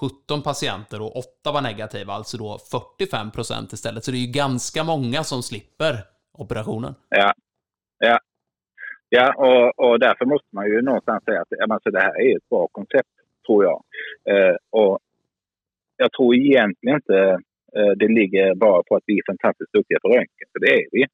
[0.00, 2.58] 17 patienter och 8 var negativa, alltså då
[2.98, 4.04] 45 procent istället.
[4.04, 5.94] Så det är ju ganska många som slipper
[6.44, 6.94] operationen.
[7.08, 7.32] Ja,
[7.98, 8.18] ja.
[9.08, 12.48] ja och, och därför måste man ju någonstans säga att alltså, det här är ett
[12.48, 13.14] bra koncept,
[13.46, 13.78] tror jag.
[14.30, 14.98] Eh, och
[15.96, 17.18] jag tror egentligen inte
[17.76, 20.86] eh, det ligger bara på att vi är fantastiskt duktiga på röntgen, för det är
[20.92, 21.04] vi.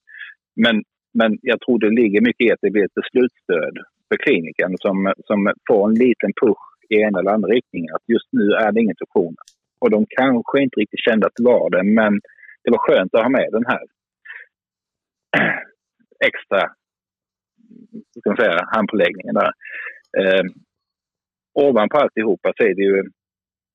[0.64, 0.82] Men,
[1.18, 3.74] men jag tror det ligger mycket i att det blir ett beslutsstöd
[4.08, 7.94] för kliniken som, som får en liten push i ena eller andra riktningen.
[7.94, 9.35] Att just nu är det ingen funktion.
[9.80, 12.12] Och de kanske inte riktigt kände att det var det, men
[12.62, 13.85] det var skönt att ha med den här
[16.26, 16.61] extra
[18.18, 19.52] ska man säga, handpåläggningen där.
[20.18, 20.44] Eh,
[21.54, 22.98] ovanpå alltihopa så är det ju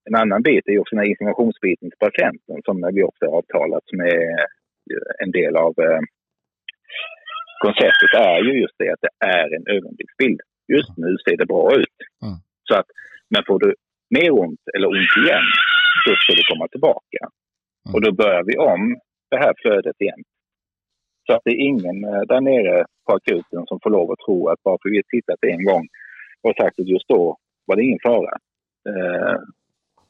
[0.10, 3.38] en annan bit, det är också den här informationsbiten till patienten som vi också har
[3.38, 4.46] avtalat som är
[5.24, 6.02] en del av eh,
[7.64, 10.40] konceptet är ju just det att det är en ögonblicksbild.
[10.68, 11.98] Just nu ser det bra ut.
[12.26, 12.38] Mm.
[12.70, 12.90] Så att,
[13.30, 13.70] men får du
[14.16, 15.48] mer ont eller ont igen,
[16.06, 17.22] då ska du komma tillbaka.
[17.86, 17.94] Mm.
[17.94, 18.82] Och då börjar vi om
[19.32, 20.22] det här flödet igen.
[21.26, 24.38] Så att det är ingen eh, där nere på akuten som får lov att tro
[24.50, 25.86] att bara för vi tittat en gång
[26.44, 28.34] och sagt att just då var det ingen fara.
[28.90, 29.38] Eh,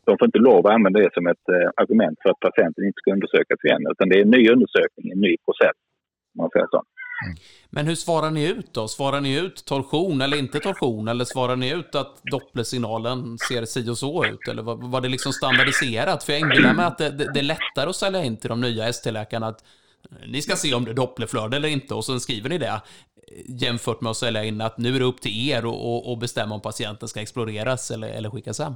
[0.05, 3.01] de får inte lov att använda det som ett eh, argument för att patienten inte
[3.01, 3.83] ska undersökas igen.
[3.91, 5.77] Utan det är en ny undersökning, en ny process.
[6.37, 6.81] Man säger så.
[7.25, 7.37] Mm.
[7.69, 8.87] Men hur svarar ni ut då?
[8.87, 11.07] Svarar ni ut torsion eller inte torsion?
[11.07, 14.47] Eller svarar ni ut att dopplersignalen ser si och så ut?
[14.47, 16.23] Eller var, var det liksom standardiserat?
[16.23, 18.61] För jag inbillar mig att det, det, det, är lättare att sälja in till de
[18.61, 19.63] nya ST-läkarna att
[20.11, 22.67] eh, ni ska se om det är dopplerflöde eller inte och sen skriver ni det
[22.67, 22.81] eh,
[23.47, 26.55] jämfört med att sälja in att nu är det upp till er och, och bestämma
[26.55, 28.73] om patienten ska exploreras eller, eller skickas hem.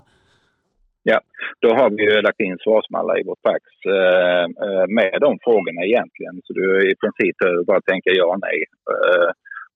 [1.05, 1.19] Ja,
[1.61, 3.63] då har vi ju lagt in svarsmallar i vårt fax
[3.97, 6.35] eh, eh med de frågorna egentligen.
[6.43, 7.35] Så du i princip
[7.67, 8.59] bara tänka ja och nej.
[8.93, 9.29] Eh,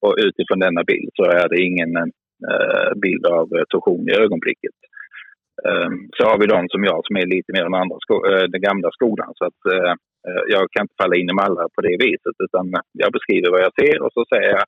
[0.05, 1.91] och utifrån denna bild så är det ingen
[2.51, 4.77] eh, bild av eh, torsion i ögonblicket.
[5.65, 8.45] Eh, så har vi de som jag som är lite mer den, andra sko eh,
[8.53, 9.31] den gamla skolan.
[9.35, 9.61] Så att
[10.47, 12.65] jag kan inte falla in i mallar på det viset utan
[13.03, 14.65] jag beskriver vad jag ser och så säger jag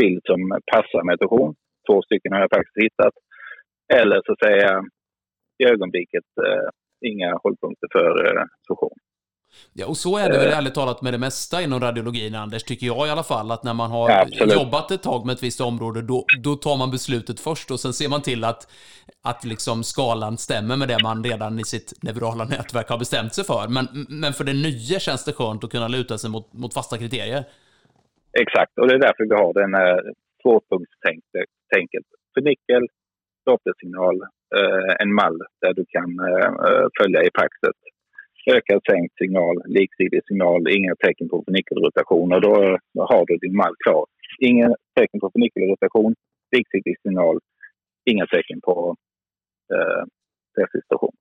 [0.00, 0.40] bild som
[0.72, 1.54] passar med torsion.
[1.86, 3.14] Två stycken har jag faktiskt hittat.
[4.00, 4.80] Eller så säger jag
[5.58, 6.68] i ögonblicket eh,
[7.10, 8.98] inga hållpunkter för eh, fusion.
[9.72, 12.86] Ja, och så är det väl ärligt talat med det mesta inom radiologin, Anders, tycker
[12.86, 13.50] jag i alla fall.
[13.50, 16.76] Att när man har ja, jobbat ett tag med ett visst område, då, då tar
[16.76, 18.62] man beslutet först och sen ser man till att,
[19.22, 23.44] att liksom skalan stämmer med det man redan i sitt neurala nätverk har bestämt sig
[23.44, 23.68] för.
[23.68, 26.98] Men, men för det nya känns det skönt att kunna luta sig mot, mot fasta
[26.98, 27.44] kriterier.
[28.42, 29.96] Exakt, och det är därför vi har den här
[30.42, 32.06] tvåpunktstänket.
[32.34, 32.82] För nickel,
[33.46, 37.76] doppelsignal, Eh, Eh, en mall där du kan eh, eh, följa i praxis.
[38.50, 42.54] ökad sänkt signal, liksidig signal, inga tecken på funikelrotation och då
[43.10, 44.04] har du din mall klar.
[44.38, 46.14] Inga tecken på funikelrotation,
[46.56, 47.38] liksidig signal,
[48.04, 48.96] inga tecken på
[49.74, 50.02] eh,
[50.62, 51.14] resistation.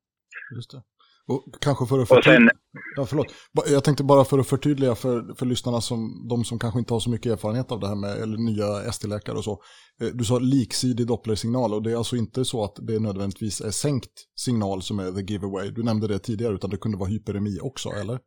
[0.55, 0.81] Just det.
[1.27, 2.49] Och kanske för att förtydliga, sen,
[2.95, 3.27] ja, förlåt.
[3.75, 6.99] Jag tänkte bara för att förtydliga för, för lyssnarna, som, de som kanske inte har
[6.99, 9.55] så mycket erfarenhet av det här med, eller nya ST-läkare och så.
[10.01, 13.73] Eh, du sa liksidig dopplersignal och det är alltså inte så att det nödvändigtvis är
[13.85, 15.67] sänkt signal som är the giveaway.
[15.77, 18.17] Du nämnde det tidigare, utan det kunde vara hyperemi också, eller?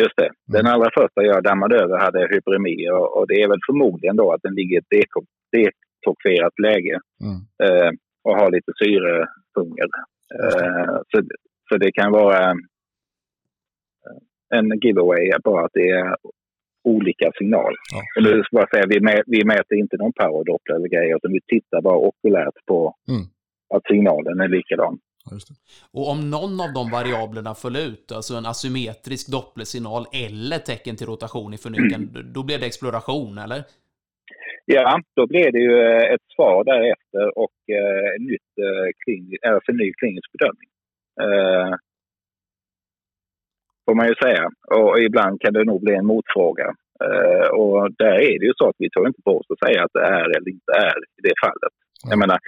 [0.00, 0.30] Just det.
[0.54, 0.72] Den mm.
[0.72, 4.42] allra första jag dammade över hade hyperemi och, och, det är väl förmodligen då att
[4.42, 4.92] den ligger i ett
[5.56, 6.96] detoxerat läge
[7.26, 7.38] mm.
[7.64, 7.90] eh,
[8.24, 9.88] och har lite syrehunger.
[10.38, 11.16] Eh, så,
[11.70, 12.58] så det kan vara eh,
[14.58, 16.16] en giveaway, bara att det är
[16.84, 17.74] olika signal.
[17.92, 18.02] Ja.
[18.18, 21.82] Eller bara säga, vi, mä, vi mäter inte någon powerdoppler eller grejer, utan vi tittar
[21.82, 23.22] bara okulärt på mm.
[23.74, 24.98] att signalen är likadan.
[25.30, 25.36] Ja,
[25.92, 31.06] och om någon av de variablerna föll ut, alltså en asymmetrisk dopplersignal eller tecken till
[31.06, 32.32] rotation i förnykeln, mm.
[32.32, 33.60] då blev det exploration, eller?
[34.64, 37.58] Ja, då blev det ju eh, ett svar därefter och
[38.16, 38.50] en nytt,
[39.48, 40.68] alltså en ny klinisk bedömning.
[41.22, 41.74] Eh,
[43.84, 44.44] får man ju säga.
[44.70, 46.68] Och ibland kan det nog bli en motfråga.
[47.04, 49.84] Eh, och där är det ju så att vi tar inte på oss att säga
[49.84, 51.74] att det är eller inte är i det fallet.
[52.10, 52.38] Jag menar,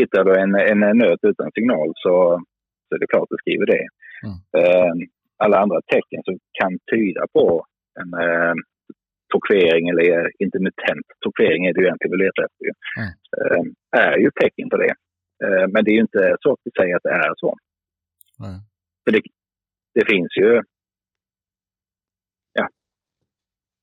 [0.00, 2.42] hittar du en, en nöt utan signal så,
[2.88, 3.86] så är det klart att du skriver det.
[4.26, 4.36] Mm.
[4.58, 4.92] Eh,
[5.44, 7.66] alla andra tecken som kan tyda på
[8.00, 8.54] en eh,
[9.32, 12.64] torkering eller intermittent torkering är det ju egentligen vi letar efter.
[13.00, 13.10] Mm.
[13.40, 13.64] Eh,
[14.04, 14.94] är ju tecken på det.
[15.44, 17.54] Eh, men det är ju inte så att vi säger att det är så.
[18.38, 18.58] Nej.
[19.04, 19.22] För det,
[19.94, 20.62] det, finns ju...
[22.52, 22.68] Ja.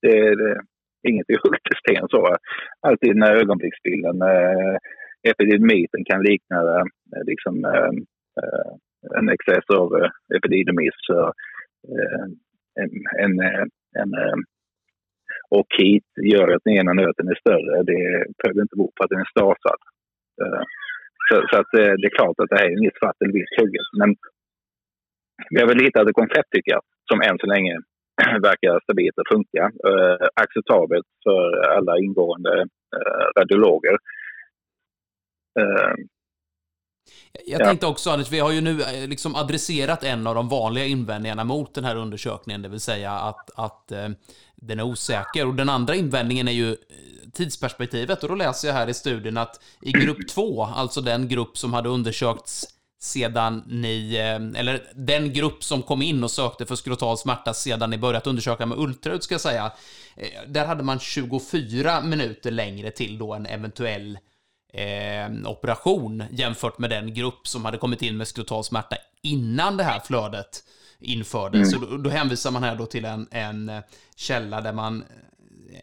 [0.02, 0.62] Det, är
[1.08, 2.38] inget är hugget i sten så.
[2.80, 4.78] Alltid den här ögonblicksbilden, eh,
[5.24, 7.92] epidemiten kan likna eh, liksom, eh,
[8.44, 8.72] eh
[9.20, 11.00] en excess av eh, epididymis.
[11.10, 12.26] Eh,
[12.82, 12.90] en,
[13.24, 13.40] en,
[14.02, 14.38] en, eh,
[15.50, 17.84] och hit gör att den ena nöten är större.
[17.84, 18.02] Det
[18.38, 19.82] behöver inte bero på att den är stasad.
[20.42, 20.64] Eh,
[21.28, 23.88] så, så att, det är klart att det här är inget svart eller vitt hugget.
[24.00, 24.10] Men
[25.50, 27.74] vi har väl hittat ett koncept tycker jag, som än så länge
[28.42, 29.64] verkar stabilt och funka.
[29.90, 32.62] Eh, acceptabelt för alla ingående
[32.96, 33.98] eh, radiologer.
[35.60, 35.94] Eh,
[37.46, 40.86] jag tänkte också, Anders, vi har ju nu eh, liksom adresserat en av de vanliga
[40.86, 44.10] invändningarna mot den här undersökningen, det vill säga att, att eh,
[44.56, 45.48] den är osäker.
[45.48, 46.76] Och den andra invändningen är ju eh,
[47.34, 48.24] tidsperspektivet.
[48.24, 51.74] Och då läser jag här i studien att i grupp 2, alltså den grupp som
[51.74, 52.68] hade undersökts
[53.04, 57.90] sedan ni, eh, eller den grupp som kom in och sökte för skrotal smärta sedan
[57.90, 59.72] ni börjat undersöka med ultraljud ska jag säga,
[60.16, 64.18] eh, där hade man 24 minuter längre till då en eventuell
[64.74, 69.84] eh, operation jämfört med den grupp som hade kommit in med skrotal smärta innan det
[69.84, 70.64] här flödet
[71.00, 71.74] infördes.
[71.74, 71.82] Mm.
[71.82, 73.72] Så då, då hänvisar man här då till en, en
[74.16, 75.04] källa där man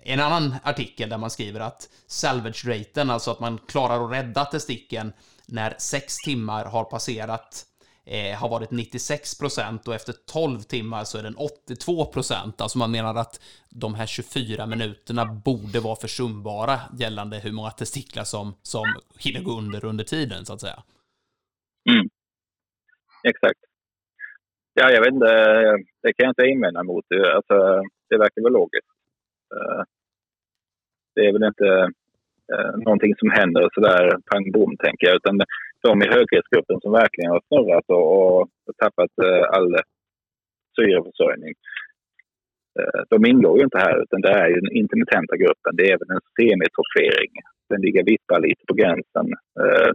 [0.02, 5.12] en annan artikel där man skriver att salvage-raten, alltså att man klarar att rädda testikeln
[5.48, 7.64] när sex timmar har passerat,
[8.06, 12.61] eh, har varit 96 procent och efter 12 timmar så är den 82 procent.
[12.61, 18.24] Alltså man menar att de här 24 minuterna borde vara försumbara gällande hur många testiklar
[18.24, 18.84] som, som
[19.18, 20.82] hinner gå under under tiden, så att säga.
[21.90, 22.08] Mm.
[23.28, 23.61] Exakt.
[24.74, 25.32] Ja, jag vet inte,
[26.02, 27.04] det kan jag inte invända mot.
[27.34, 28.88] Alltså, det verkar väl logiskt.
[29.54, 29.82] Eh,
[31.14, 31.92] det är väl inte
[32.54, 35.16] eh, någonting som händer sådär pang bom, tänker jag.
[35.16, 35.40] Utan
[35.82, 38.48] de i höghetsgruppen som verkligen har snurrat och, och
[38.82, 39.70] tappat eh, all
[40.76, 41.54] syreförsörjning.
[42.78, 45.76] Eh, de ingår ju inte här, utan det är ju den intermittenta gruppen.
[45.76, 47.32] Det är väl en semitorfering.
[47.70, 49.26] Den ligger vippar lite på gränsen.
[49.62, 49.90] Eh,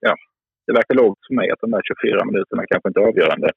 [0.00, 0.14] ja,
[0.66, 3.50] det verkar logiskt för mig att de där 24 minuterna kanske inte är avgörande.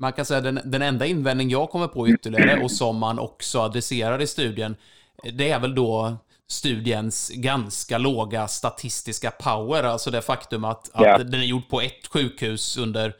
[0.00, 3.58] Man kan säga den, den enda invändning jag kommer på ytterligare och som man också
[3.58, 4.76] adresserar i studien,
[5.22, 6.16] det är väl då
[6.50, 11.14] studiens ganska låga statistiska power, alltså det faktum att, ja.
[11.14, 13.12] att den är gjord på ett sjukhus under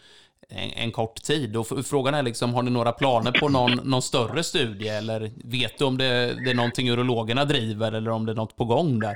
[0.48, 1.56] en, en, kort tid.
[1.56, 5.20] Och frågan är liksom, har ni några planer på någon, någon större studie eller
[5.60, 8.64] vet du om det, det är någonting urologerna driver eller om det är något på
[8.64, 9.14] gång där?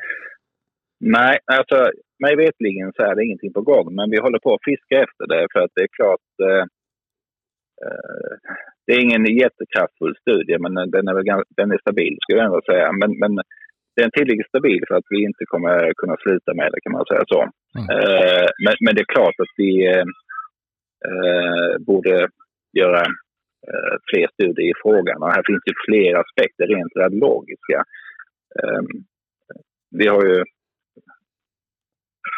[1.00, 4.64] Nej, alltså mig vetligen så är det ingenting på gång, men vi håller på att
[4.64, 6.64] fiska efter det för att det är klart eh,
[7.84, 8.32] eh
[8.88, 12.60] det är ingen jättekraftfull studie, men den är, väl, den är stabil skulle jag ändå
[12.70, 12.92] säga.
[12.92, 13.32] Men, men
[13.96, 17.06] den är tillräckligt stabil för att vi inte kommer kunna sluta med det kan man
[17.10, 17.40] säga så.
[17.78, 17.86] Mm.
[17.94, 19.72] Eh, men, men, det är klart att vi
[21.08, 22.28] eh, borde
[22.80, 23.02] göra
[23.70, 25.22] eh, fler studier i frågan.
[25.22, 27.78] Och här finns ju fler aspekter rent radiologiska.
[28.58, 28.82] Eh,
[29.98, 30.44] vi har ju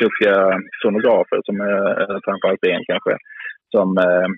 [0.02, 0.36] duktiga
[0.82, 3.16] sonografer, som eh, framförallt en kanske,
[3.74, 4.30] som eh, eh,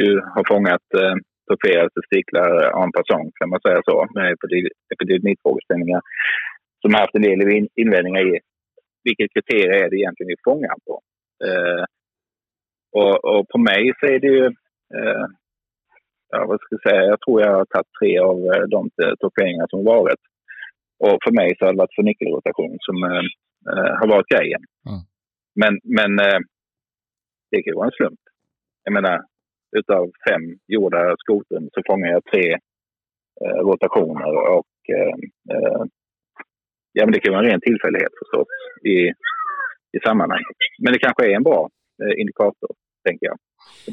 [0.00, 1.14] ju har fångat eh,
[1.46, 2.50] torpederade testiklar
[2.84, 4.36] en passant kan man säga så, med
[4.94, 6.00] epidemifrågeställningar.
[6.80, 8.40] Som har haft en del invändningar i
[9.04, 10.94] vilket kriterium är det egentligen vi fångar på.
[11.46, 11.84] Eh,
[13.00, 14.46] och, och, på mig så är det ju
[14.96, 15.26] eh,
[16.30, 19.66] ja, vad ska jag säga, jag tror jag har tagit tre av eh, de torpederingar
[19.70, 20.22] som varit.
[21.04, 23.26] Och för mig så har det varit för nyckelrotation som eh,
[23.70, 24.62] eh, har varit grejen.
[24.88, 25.00] Mm.
[25.60, 26.40] Men, men eh,
[27.50, 28.20] det kan ju vara en slump.
[28.84, 29.20] Jag menar,
[29.76, 32.52] utav fem gjorda skoten så fångar jag tre
[33.44, 35.14] eh, rotationer och eh,
[35.54, 35.82] eh
[36.92, 38.48] ja, men det kan vara en ren tillfällighet förstås
[38.84, 38.96] i,
[39.96, 40.56] i sammanhanget.
[40.82, 41.68] Men det kanske är en bra
[42.02, 42.70] eh, indikator,
[43.08, 43.38] tänker jag.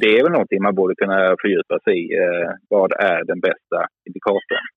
[0.02, 2.18] Det är väl någonting man borde kunna fördjupa sig i.
[2.18, 4.68] Eh, vad är den bästa indikatorn?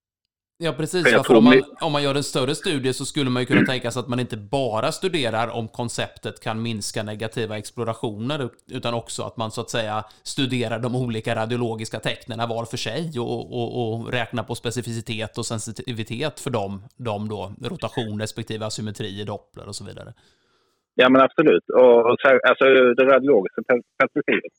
[0.63, 1.09] Ja, precis.
[1.09, 3.65] För, för om, man, om man gör en större studie så skulle man ju kunna
[3.65, 9.23] tänka sig att man inte bara studerar om konceptet kan minska negativa explorationer, utan också
[9.23, 13.93] att man så att säga studerar de olika radiologiska tecknen var för sig och, och,
[13.93, 19.67] och räknar på specificitet och sensitivitet för dem, dem då, rotation respektive asymmetri i Doppler
[19.67, 20.13] och så vidare.
[20.95, 21.69] Ja, men absolut.
[21.69, 22.17] Och, och
[22.49, 22.65] alltså
[22.97, 23.61] det radiologiska
[23.99, 24.53] perspektivet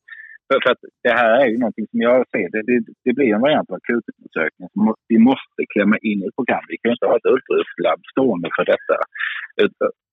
[0.53, 3.35] för, för, att det här är ju någonting som jag ser, det, det, det blir
[3.35, 6.65] en variant av akutundersökning som vi måste klämma in i program.
[6.69, 8.97] Vi kan ju inte ha ett ultraljudslabb stående för detta.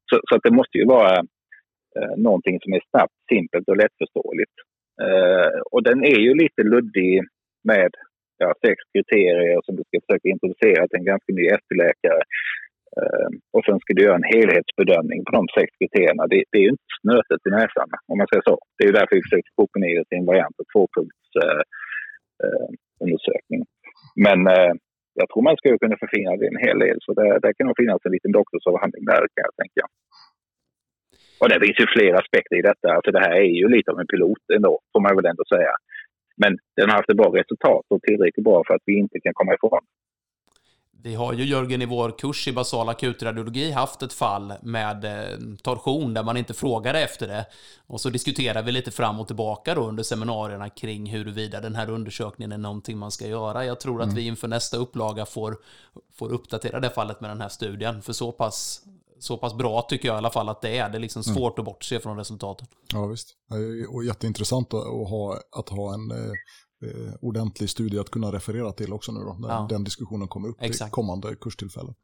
[0.09, 1.15] Så, så att det måste ju vara
[1.97, 4.55] eh, någonting som är snabbt, simpelt och lättförståeligt.
[5.05, 7.13] Eh, och den är ju lite luddig
[7.71, 7.91] med
[8.41, 12.21] ja, sex kriterier som du ska försöka introducera till en ganska ny ST-läkare.
[12.99, 16.23] Ehm, och sen ska du göra en helhetsbedömning på de sex kriterierna.
[16.31, 18.55] Det, det är ju inte snötet i näsan, om man säger så.
[18.75, 23.61] Det är ju därför vi försöker koka ner det till en variant av tvåpunktsundersökning.
[23.61, 23.69] Eh, eh
[24.27, 24.73] Men eh,
[25.19, 27.79] jag tror man skulle kunna förfina det en hel del, så det, det kan nog
[27.81, 29.83] finnas en liten doktorsavhandling där kan jag tänka.
[31.39, 32.87] Och det finns ju flera aspekter i detta.
[32.95, 35.73] Alltså det här är ju lite av en pilot ändå, får man väl ändå säga.
[36.41, 39.37] Men den har haft ett bra resultat och tillräckligt bra för att vi inte kan
[39.39, 39.83] komma ifrån
[41.03, 45.39] vi har ju Jörgen i vår kurs i basal akutradiologi haft ett fall med eh,
[45.61, 47.45] torsion där man inte frågade efter det.
[47.87, 51.89] Och så diskuterar vi lite fram och tillbaka då under seminarierna kring huruvida den här
[51.89, 53.65] undersökningen är någonting man ska göra.
[53.65, 54.09] Jag tror mm.
[54.09, 55.57] att vi inför nästa upplaga får,
[56.13, 58.01] får uppdatera det fallet med den här studien.
[58.01, 58.81] För så pass,
[59.19, 60.89] så pass bra tycker jag i alla fall att det är.
[60.89, 61.35] Det är liksom mm.
[61.35, 61.67] svårt mm.
[61.67, 62.69] att bortse från resultatet.
[62.93, 63.35] Ja visst.
[63.89, 66.11] Och jätteintressant att ha, att ha en
[66.83, 69.67] eh, eh, ordentlig studie att kunna referera till också nu då, när ja.
[69.69, 70.91] den diskussionen kommer upp Exakt.
[70.91, 71.95] i kommande kurstillfällen.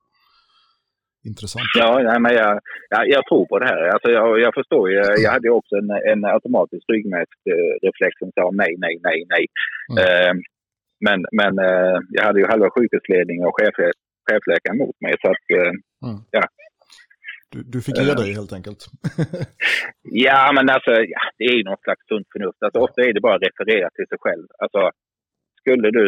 [1.31, 1.65] Intressant.
[1.81, 2.53] Ja, nej, men jag,
[2.93, 3.81] jag, jag, tror på det här.
[3.93, 4.95] Alltså jag, jag förstår ju.
[5.25, 9.45] Jag hade också en, en automatisk ryggmärgsreflex som sa nej, nej, nej, nej.
[9.91, 9.97] Mm.
[10.03, 10.33] Eh,
[11.05, 13.75] men men eh, jag hade ju halva sjukhusledningen och chef,
[14.27, 15.13] chefläkaren mot mig.
[15.21, 15.71] Så att, eh,
[16.05, 16.17] mm.
[16.35, 16.43] ja,
[17.55, 18.81] du, du fick ge dig helt enkelt.
[20.27, 22.63] ja, men alltså, ja, det är ju något slags sunt förnuft.
[22.65, 24.47] Alltså, ofta är det bara att referera till sig själv.
[24.63, 24.81] Alltså,
[25.61, 26.07] skulle du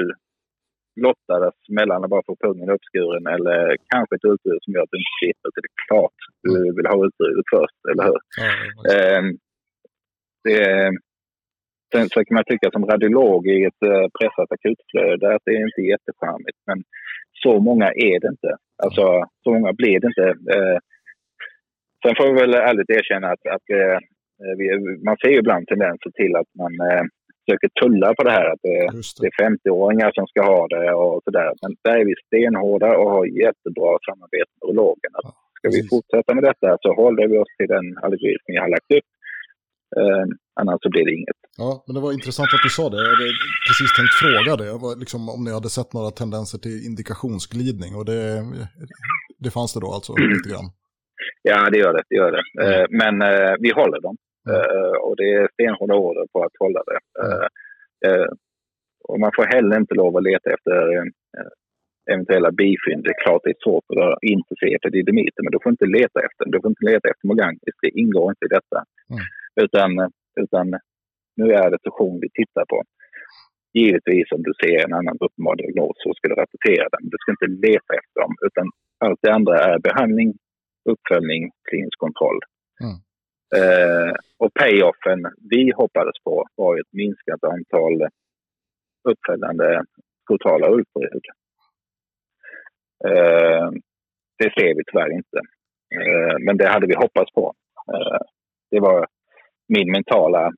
[1.05, 4.97] lottades mellan att bara få pungen uppskuren eller kanske ett ultraljud som gör att du
[4.97, 6.75] inte sitter, så det är klart du mm.
[6.75, 8.19] vill ha ultraljudet först, eller hur?
[8.43, 8.51] Ja,
[8.93, 9.23] eh,
[10.43, 10.59] det,
[11.91, 15.67] sen så kan man tycka som radiolog i ett eh, pressat akutflöde att det är
[15.69, 16.79] inte jättecharmigt, men
[17.43, 18.51] så många är det inte.
[18.83, 19.05] Alltså,
[19.43, 20.27] så många blir det inte.
[20.55, 20.77] Eh,
[22.01, 23.97] Sen får vi väl ärligt erkänna att, att eh,
[24.59, 24.65] vi,
[25.07, 27.03] man ser ju ibland tendenser till att man eh,
[27.41, 28.47] försöker tulla på det här.
[28.53, 28.77] Att det,
[29.21, 29.27] det.
[29.27, 31.51] är 50-åringar som ska ha det och sådär.
[31.61, 35.11] Men där är vi stenhårda och har jättebra samarbete med urologen.
[35.23, 38.69] Ja, ska vi fortsätta med detta så håller vi oss till den algoritm vi har
[38.75, 39.09] lagt upp.
[39.99, 40.25] Eh,
[40.59, 41.39] annars så blir det inget.
[41.57, 42.97] Ja, men det var intressant att du sa det.
[42.97, 43.29] Jag hade
[43.67, 44.99] precis tänkt fråga det.
[45.03, 47.95] Liksom, om ni hade sett några tendenser till indikationsglidning.
[47.95, 48.23] Och det,
[49.43, 50.69] det fanns det då alltså lite grann.
[51.41, 52.03] Ja, det gör det.
[52.09, 52.43] det, gör det.
[52.63, 52.87] Mm.
[53.01, 54.15] Men eh, vi håller dem.
[54.49, 54.61] Mm.
[54.61, 56.99] Eh, och det är stenhårda order på att hålla det.
[57.27, 58.29] Mm.
[59.09, 60.77] Och man får heller inte lov att leta efter
[62.11, 63.01] eventuella bifynd.
[63.03, 66.19] Det är klart det är svårt att inte se epididemiter, men du får inte leta
[66.27, 66.43] efter.
[66.53, 67.75] Du får inte leta efter mogantis.
[67.81, 68.79] Det ingår inte i detta.
[69.11, 69.23] Mm.
[69.65, 69.91] Utan,
[70.43, 70.65] utan
[71.39, 72.77] nu är det session vi tittar på.
[73.79, 77.03] Givetvis om du ser en annan uppenbar diagnos så ska du rapportera den.
[77.11, 78.65] Du ska inte leta efter dem, utan
[79.05, 80.29] allt det andra är behandling,
[80.87, 82.39] uppföljning, klinisk kontroll.
[82.83, 82.97] Mm.
[83.55, 85.19] Eh, och payoffen
[85.49, 88.07] vi hoppades på var ett minskat antal
[89.09, 89.83] uppföljande
[90.27, 91.25] totala ultraljud.
[93.05, 93.69] Eh,
[94.37, 95.37] det ser vi tyvärr inte.
[95.95, 97.53] Eh, men det hade vi hoppats på.
[97.93, 98.21] Eh,
[98.71, 99.07] det var
[99.67, 100.51] min mentala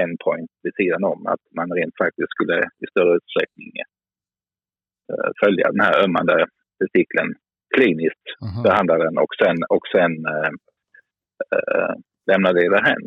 [0.00, 3.72] endpoint vid sidan om att man rent faktiskt skulle i större utsträckning
[5.12, 6.46] eh, följa den här ömmande
[6.78, 7.34] testikeln
[7.76, 10.52] kliniskt, mm behandla den och sen, och sen eh,
[11.56, 11.94] eh,
[12.30, 13.04] lämna det därhän.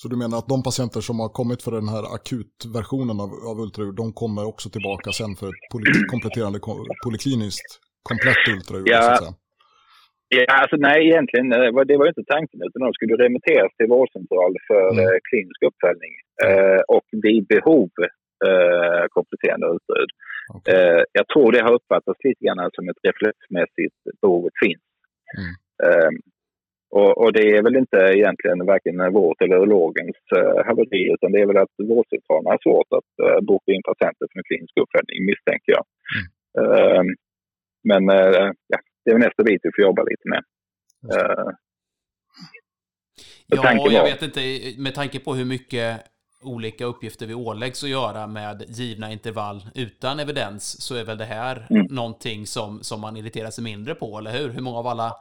[0.00, 3.56] Så du menar att de patienter som har kommit för den här akutversionen av, av
[3.64, 6.58] ultraljud, de kommer också tillbaka sen för ett poly kompletterande
[7.04, 7.70] polikliniskt
[8.10, 8.88] komplett ultraljud?
[8.94, 9.18] Ja,
[10.36, 14.52] ja alltså nej egentligen, eh, det var inte tanken utan de skulle remitteras till vårdcentral
[14.68, 15.00] för mm.
[15.02, 16.14] Eh, klinisk uppföljning
[16.46, 17.90] eh, och vid behov
[18.46, 20.12] eh, kompletterande ultraljud.
[20.54, 20.74] Okay.
[20.74, 24.84] Eh, jag tror det har uppfattats lite grann som ett reflexmässigt behovet finns.
[25.38, 25.52] Mm.
[25.86, 26.10] Eh,
[26.90, 31.40] och, och, det är väl inte egentligen varken vårt eller urologens uh, haveri utan det
[31.40, 35.26] är väl att vårdcentralerna har svårt att uh, boka in patienter för en klinisk uppföljning
[35.30, 35.84] misstänker jag.
[36.16, 36.26] Mm.
[36.60, 37.02] Uh,
[37.90, 40.42] men uh, ja, det är väl nästa bit vi får jobba lite med.
[41.14, 41.50] Uh,
[43.46, 44.40] ja, jag vet inte,
[44.82, 45.86] med tanke på hur mycket
[46.42, 51.24] olika uppgifter vi åläggs att göra med givna intervall utan evidens så är väl det
[51.24, 51.86] här mm.
[51.90, 54.48] någonting som, som man irriterar sig mindre på, eller hur?
[54.48, 55.12] Hur många av alla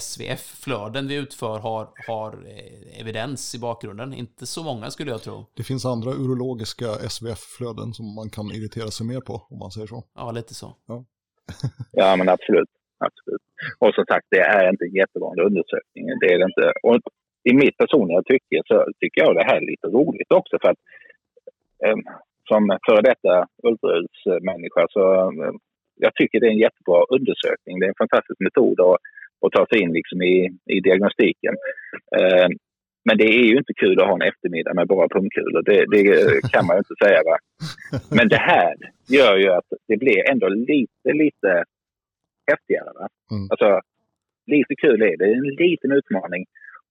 [0.00, 4.14] SVF-flöden vi utför har, har eh, evidens i bakgrunden?
[4.14, 5.46] Inte så många skulle jag tro.
[5.56, 9.86] Det finns andra urologiska SVF-flöden som man kan irritera sig mer på, om man säger
[9.86, 10.04] så.
[10.14, 10.76] Ja, lite så.
[10.86, 11.04] Ja,
[11.92, 12.70] ja men absolut.
[12.98, 13.42] absolut.
[13.78, 16.04] Och som sagt, det är inte en jättevanlig undersökning.
[16.20, 16.72] Det är det inte.
[16.82, 16.94] Och
[17.50, 20.82] i mitt personliga tycke så tycker jag det här är lite roligt också för att
[21.84, 21.96] eh,
[22.48, 25.04] som före detta ultraljudsmänniska så
[25.42, 25.52] eh,
[25.96, 27.78] jag tycker det är en jättebra undersökning.
[27.78, 28.96] Det är en fantastisk metod att,
[29.46, 30.36] att ta sig in liksom i,
[30.66, 31.54] i diagnostiken.
[32.18, 32.48] Eh,
[33.04, 35.62] men det är ju inte kul att ha en eftermiddag med bara pungkulor.
[35.62, 36.02] Det, det
[36.52, 37.20] kan man ju inte säga.
[37.24, 37.36] Va?
[38.16, 38.74] Men det här
[39.08, 41.64] gör ju att det blir ändå lite, lite
[42.50, 42.90] häftigare.
[42.94, 43.08] Va?
[43.30, 43.46] Mm.
[43.50, 43.80] Alltså,
[44.46, 45.16] lite kul är det.
[45.16, 46.44] Det är en liten utmaning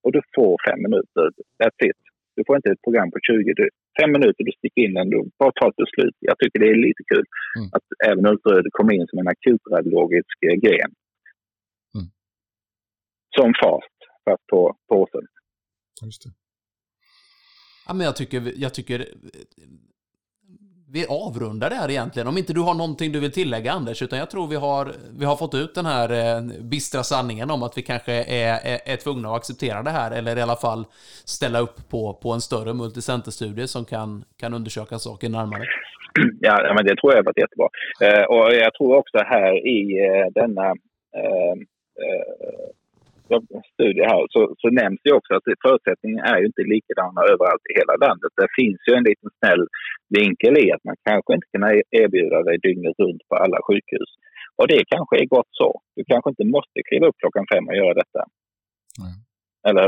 [0.03, 1.25] och du får fem minuter.
[1.59, 2.01] That's it.
[2.35, 3.53] Du får inte ett program på 20.
[3.59, 3.65] Du,
[3.99, 6.17] fem minuter, du sticker in den, du bara tar ett beslut.
[6.19, 7.25] Jag tycker det är lite kul
[7.57, 7.69] mm.
[7.75, 10.91] att även ultraljud kommer in som en akutradiologisk eh, gren.
[11.95, 12.07] Mm.
[13.37, 14.61] Som FAST, fast på
[14.93, 15.25] påsen.
[16.05, 16.31] Just det.
[17.87, 18.99] Ja, men jag tycker, jag tycker
[20.93, 22.27] vi avrundar det här egentligen.
[22.27, 24.87] Om inte du har någonting du vill tillägga Anders, utan jag tror vi har,
[25.19, 26.41] vi har fått ut den här eh,
[26.71, 30.37] bistra sanningen om att vi kanske är, är, är tvungna att acceptera det här, eller
[30.37, 30.85] i alla fall
[31.25, 35.63] ställa upp på, på en större multicenterstudie som kan, kan undersöka saken närmare.
[36.39, 37.69] Ja, men det tror jag har varit jättebra.
[38.01, 40.67] Eh, och jag tror också här i eh, denna
[41.21, 41.55] eh,
[42.03, 42.69] eh,
[43.73, 47.77] studie här så, så nämns det också att förutsättningarna är ju inte likadana överallt i
[47.79, 48.31] hela landet.
[48.41, 49.63] Det finns ju en liten snäll
[50.19, 51.63] vinkel i att man kanske inte kan
[52.01, 54.09] erbjuda dig dygnet runt på alla sjukhus.
[54.57, 55.69] Och det kanske är gott så.
[55.95, 58.21] Du kanske inte måste kliva upp klockan fem och göra detta.
[59.01, 59.15] Mm.
[59.67, 59.87] Eller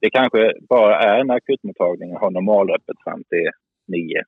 [0.00, 3.48] det kanske bara är en akutmottagning och har normalöppet fram till
[3.94, 4.22] nio.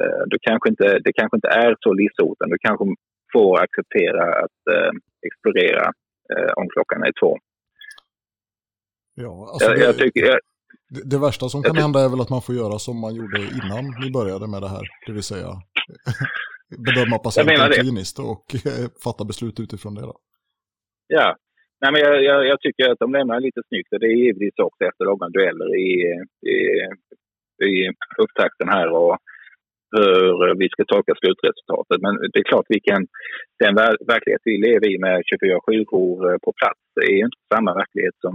[0.00, 2.54] Uh, du kanske inte, det kanske inte är så livshotande.
[2.54, 2.84] Du kanske
[3.32, 4.92] får acceptera att uh,
[5.26, 5.86] explorera
[6.34, 7.38] uh, om klockan är två.
[9.16, 10.38] Ja, alltså jag, det, jag tycker, jag,
[10.94, 13.38] det, det, värsta som kan hända är väl att man får göra som man gjorde
[13.38, 14.86] innan vi började med det här.
[15.06, 15.50] Det vill säga
[16.86, 20.00] bedöma patienten kliniskt och eh, fatta beslut utifrån det.
[20.00, 20.16] Då.
[21.06, 21.36] Ja,
[21.80, 24.58] Nej, men jag, jag, jag, tycker att de lämnar lite snyggt och det är givetvis
[24.58, 25.90] också efter långa dueller i,
[26.54, 26.58] i,
[27.70, 27.74] i
[28.22, 29.16] upptakten här och
[29.96, 31.98] hur vi ska tolka slutresultatet.
[32.04, 33.00] Men det är klart, vilken,
[33.62, 33.74] den
[34.12, 38.34] verklighet vi lever i med 24 sjukjour på plats är ju inte samma verklighet som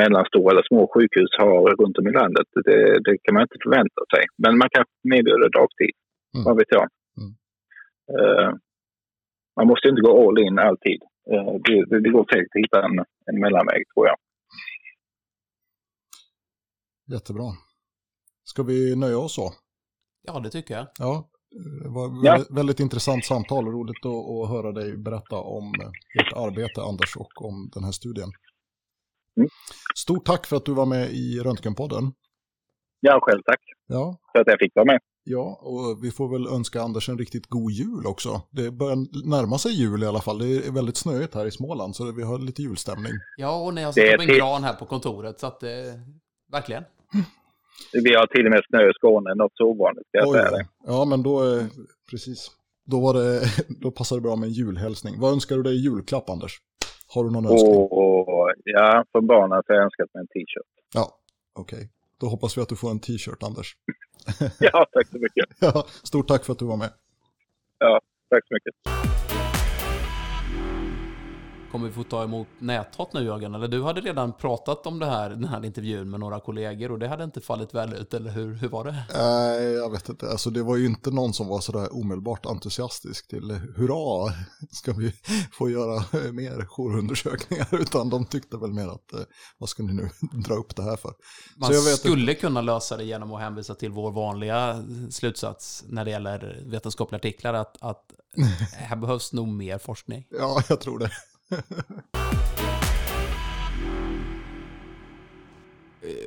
[0.00, 2.48] mellanstora eller små sjukhus har runt om i landet.
[2.68, 4.24] Det, det kan man inte förvänta sig.
[4.42, 4.84] Men man kan
[5.18, 5.94] erbjuda dagtid,
[6.34, 6.44] mm.
[6.46, 6.86] vad vet jag.
[7.20, 7.32] Mm.
[8.14, 8.48] Uh,
[9.56, 11.00] man måste inte gå all in alltid.
[11.32, 14.16] Uh, det, det, går säkert att hitta en, en mellanväg, tror jag.
[17.14, 17.48] Jättebra.
[18.44, 19.52] Ska vi nöja oss så?
[20.22, 20.86] Ja, det tycker jag.
[20.98, 21.28] Ja,
[21.82, 22.44] det var ja.
[22.50, 23.66] väldigt intressant samtal.
[23.66, 25.74] Roligt att, att höra dig berätta om
[26.20, 28.30] ert arbete, Anders, och om den här studien.
[29.36, 29.48] Mm.
[29.96, 32.12] Stort tack för att du var med i Röntgenpodden.
[33.00, 33.60] Ja, själv tack.
[33.86, 34.18] Ja.
[34.32, 35.00] För att jag fick vara med.
[35.24, 38.42] Ja, och vi får väl önska Anders en riktigt god jul också.
[38.50, 40.38] Det börjar närma sig jul i alla fall.
[40.38, 43.12] Det är väldigt snöigt här i Småland, så vi har lite julstämning.
[43.36, 45.68] Ja, och ni har satt upp en gran här på kontoret, så att eh,
[46.52, 46.84] verkligen.
[47.92, 50.50] Vi har till och med snö i Skåne, något så ovanligt ska jag Oj, säga
[50.50, 50.66] det.
[50.86, 51.64] Ja, men då, eh,
[52.10, 52.50] precis.
[52.84, 53.40] Då, var det,
[53.80, 55.20] då passar det bra med en julhälsning.
[55.20, 56.58] Vad önskar du dig i julklapp, Anders?
[57.14, 57.76] Har du någon önskan?
[57.76, 57.92] Och,
[58.64, 60.72] ja, för barnen har jag önskat mig en t-shirt.
[60.94, 61.18] Ja,
[61.54, 61.76] okej.
[61.76, 61.88] Okay.
[62.20, 63.76] Då hoppas vi att du får en t-shirt, Anders.
[64.60, 65.46] ja, tack så mycket.
[65.60, 66.90] ja, stort tack för att du var med.
[67.78, 68.00] Ja,
[68.30, 68.74] tack så mycket.
[71.72, 73.54] Kommer vi få ta emot näthat nu Jörgen?
[73.54, 76.98] Eller du hade redan pratat om det här, den här intervjun med några kollegor och
[76.98, 79.04] det hade inte fallit väl ut, eller hur, hur var det?
[79.14, 80.30] Nej, jag vet inte.
[80.30, 84.32] Alltså det var ju inte någon som var sådär omedelbart entusiastisk till hurra,
[84.70, 85.14] ska vi
[85.52, 90.10] få göra mer jourundersökningar, utan de tyckte väl mer att vad ska ni nu
[90.44, 91.12] dra upp det här för?
[91.56, 92.34] Man skulle inte.
[92.34, 97.54] kunna lösa det genom att hänvisa till vår vanliga slutsats när det gäller vetenskapliga artiklar,
[97.54, 98.04] att, att
[98.72, 100.26] här behövs nog mer forskning.
[100.30, 101.10] Ja, jag tror det.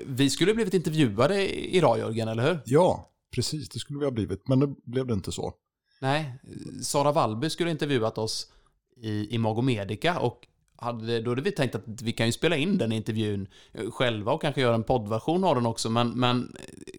[0.05, 2.59] Vi skulle blivit intervjuade idag, Jörgen, eller hur?
[2.65, 3.69] Ja, precis.
[3.69, 5.53] Det skulle vi ha blivit, men det blev det inte så.
[6.01, 6.39] Nej,
[6.83, 8.51] Sara Wallby skulle intervjuat oss
[8.97, 10.47] i, i Magomedica och
[10.77, 13.47] hade, då hade vi tänkt att vi kan ju spela in den intervjun
[13.91, 16.55] själva och kanske göra en poddversion av den också, men, men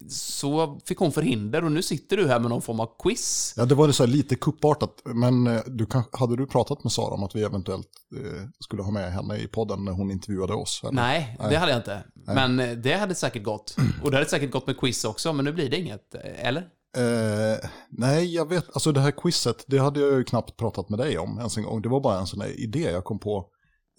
[0.09, 3.53] så fick hon förhinder och nu sitter du här med någon form av quiz.
[3.57, 6.91] Ja, det var det så lite kuppartat, men eh, du kan, hade du pratat med
[6.91, 10.53] Sara om att vi eventuellt eh, skulle ha med henne i podden när hon intervjuade
[10.53, 10.81] oss?
[10.83, 12.03] Nej, Nej, det hade jag inte.
[12.13, 12.35] Nej.
[12.35, 13.75] Men eh, det hade säkert gått.
[14.03, 16.67] Och det hade säkert gått med quiz också, men nu blir det inget, eller?
[16.97, 20.99] Eh, nej, jag vet, alltså det här quizet, det hade jag ju knappt pratat med
[20.99, 21.81] dig om ens en gång.
[21.81, 23.45] Det var bara en sån här idé jag kom på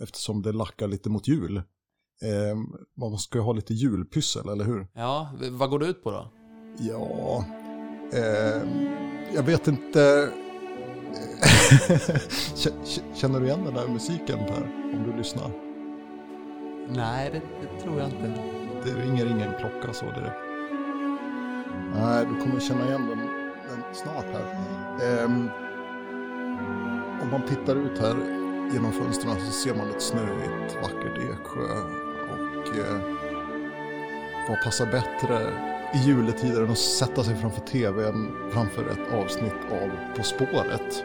[0.02, 1.56] eftersom det lackar lite mot jul.
[2.22, 2.56] Eh,
[2.96, 4.86] man ska ju ha lite julpyssel, eller hur?
[4.94, 6.32] Ja, vad går det ut på då?
[6.78, 7.44] Ja,
[8.12, 8.62] eh,
[9.34, 10.30] jag vet inte.
[13.14, 14.62] Känner du igen den där musiken Per,
[14.94, 15.50] om du lyssnar?
[16.88, 18.42] Nej, det, det tror jag inte.
[18.84, 20.36] Det ringer ingen klocka så direkt.
[21.94, 23.18] Nej, du kommer känna igen den,
[23.68, 24.44] den snart här.
[25.02, 25.24] Eh,
[27.22, 28.37] om man tittar ut här
[28.72, 31.68] genom fönstren så ser man ett snöigt, vackert Eksjö.
[32.30, 33.00] Och eh,
[34.48, 35.52] vad passar bättre
[35.94, 41.04] i juletider än att sätta sig framför tvn framför ett avsnitt av På spåret?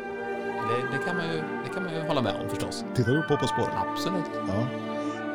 [0.70, 2.86] Det, det, kan man ju, det kan man ju hålla med om förstås.
[2.96, 3.74] Tittar du på På spåret?
[3.76, 4.32] Absolut.
[4.48, 4.68] Ja.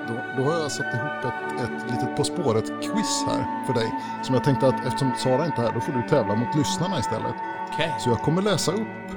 [0.08, 3.92] Då, då, har jag satt ihop ett, ett litet På spåret-quiz här för dig.
[4.22, 6.98] Som jag tänkte att eftersom Sara inte är här, då får du tävla mot lyssnarna
[6.98, 7.34] istället.
[7.74, 7.90] Okay.
[7.98, 9.07] Så jag kommer läsa upp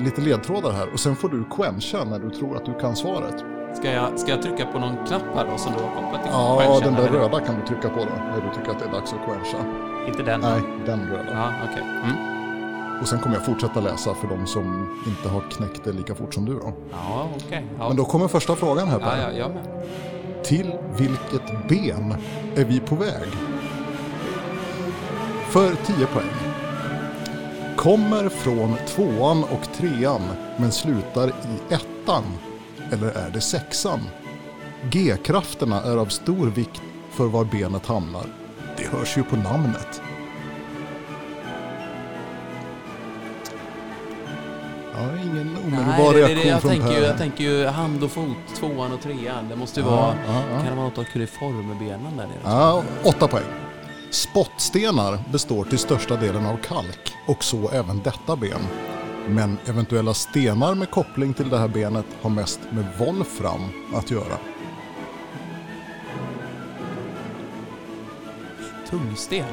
[0.00, 3.44] lite ledtrådar här och sen får du quencha när du tror att du kan svaret.
[3.76, 6.32] Ska jag, ska jag trycka på någon knapp här då som du har kopplat till
[6.32, 8.84] Ja, quencha, den där röda kan du trycka på då när du tycker att det
[8.84, 9.58] är dags att quencha.
[10.08, 10.40] Inte den?
[10.40, 11.32] Nej, den röda.
[11.32, 11.82] Ja, okej.
[11.82, 12.12] Okay.
[12.12, 12.36] Mm.
[13.00, 16.34] Och sen kommer jag fortsätta läsa för de som inte har knäckt det lika fort
[16.34, 16.72] som du då.
[16.92, 17.46] Ja, okej.
[17.46, 17.62] Okay.
[17.78, 17.88] Ja.
[17.88, 19.22] Men då kommer första frågan här Per.
[19.22, 19.82] Ja, ja, ja.
[20.42, 22.14] Till vilket ben
[22.56, 23.28] är vi på väg?
[25.48, 26.45] För 10 poäng.
[27.86, 30.22] Kommer från tvåan och trean
[30.56, 32.24] men slutar i ettan?
[32.92, 34.00] Eller är det sexan?
[34.90, 38.26] G-krafterna är av stor vikt för var benet hamnar.
[38.76, 40.02] Det hörs ju på namnet.
[44.94, 47.00] Ja, ingen omedelbar reaktion det, det, jag från tänker Per.
[47.00, 49.48] Ju, jag tänker ju hand och fot, tvåan och trean.
[49.48, 50.14] Det måste ju ja, vara...
[50.26, 50.56] Ja, ja.
[50.56, 52.38] Kan det vara något av kuriformbenen där nere?
[52.44, 53.65] Ja, åtta poäng.
[54.16, 58.60] Spottstenar består till största delen av kalk och så även detta ben.
[59.28, 63.60] Men eventuella stenar med koppling till det här benet har mest med volfram
[63.94, 64.38] att göra.
[68.90, 69.44] Tungsten?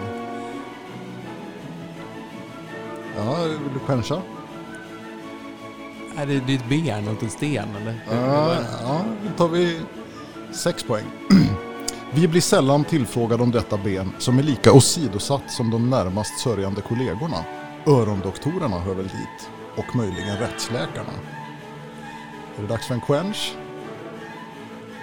[3.18, 4.22] Ja, vill du quencha?
[6.18, 8.05] Är det ditt ben och inte sten eller?
[8.11, 9.82] Ja, ja, då tar vi
[10.51, 11.05] sex poäng.
[12.16, 16.82] Vi blir sällan tillfrågade om detta ben som är lika åsidosatt som de närmast sörjande
[16.82, 17.38] kollegorna.
[17.88, 19.49] Örondoktorerna hör väl dit.
[19.76, 21.14] Och möjligen rättsläkarna.
[22.57, 23.55] Är det dags för en quench?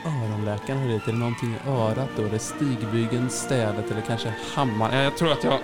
[0.07, 1.09] Öronläkaren hör dit.
[1.09, 2.23] Är det någonting i örat då?
[2.23, 5.05] Är det stigbygeln, städet eller kanske hammaren?
[5.05, 5.53] Jag tror att jag...
[5.53, 5.59] Ja,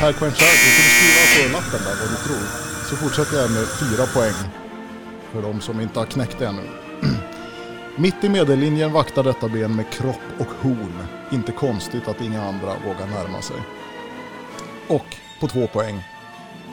[0.00, 0.46] Per quenchar.
[0.46, 2.46] Du kunde skriva på lappen där vad du tror.
[2.90, 4.50] Så fortsätter jag med fyra poäng.
[5.32, 6.83] För de som inte har knäckt det ännu.
[7.96, 11.06] Mitt i medellinjen vaktar detta ben med kropp och horn.
[11.32, 13.56] Inte konstigt att inga andra vågar närma sig.
[14.88, 16.02] Och på två poäng.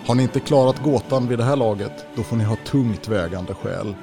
[0.06, 3.54] Har ni inte klarat gåtan vid det här laget, då får ni ha tungt vägande
[3.54, 3.96] skäl.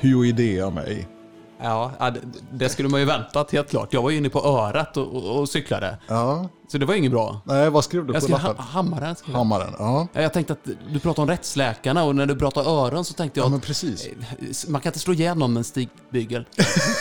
[0.00, 1.15] Hyoidea mig.
[1.62, 2.12] Ja,
[2.52, 3.92] det skulle man ju väntat helt klart.
[3.92, 5.98] Jag var ju inne på örat och, och, och cyklade.
[6.08, 6.48] Ja.
[6.68, 7.40] Så det var inget bra.
[7.44, 8.56] Nej, vad skrev du jag på lappen?
[8.56, 9.16] Ha hammaren.
[9.16, 10.08] Skrev hammaren, ja.
[10.12, 13.46] Jag tänkte att du pratade om rättsläkarna och när du pratade öron så tänkte jag
[13.46, 14.06] ja, men precis.
[14.06, 16.46] att man kan inte slå ihjäl någon med en stigbygel.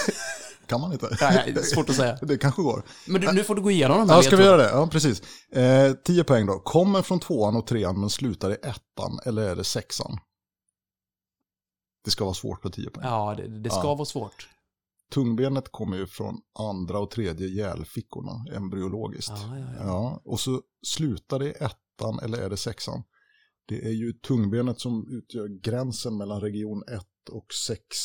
[0.68, 1.18] kan man inte?
[1.22, 2.18] Nej, det är svårt att säga.
[2.22, 2.84] det kanske går.
[3.08, 4.70] Men du, nu får du gå igenom de här Ja, ska vi göra det?
[4.70, 5.22] Ja, precis.
[5.52, 6.60] Eh, tio poäng då.
[6.60, 10.20] Kommer från tvåan och trean men slutar i ettan, eller är det sexan?
[12.06, 13.08] Det ska vara svårt på tio poäng.
[13.08, 13.96] Ja, det, det ska ja.
[13.96, 14.50] vara svårt.
[15.12, 19.32] Tungbenet kommer ju från andra och tredje hjälfickorna embryologiskt.
[19.36, 19.86] Ja, ja, ja.
[19.86, 23.04] ja, och så slutar det i ettan eller är det sexan?
[23.68, 27.98] Det är ju tungbenet som utgör gränsen mellan region 1 och 6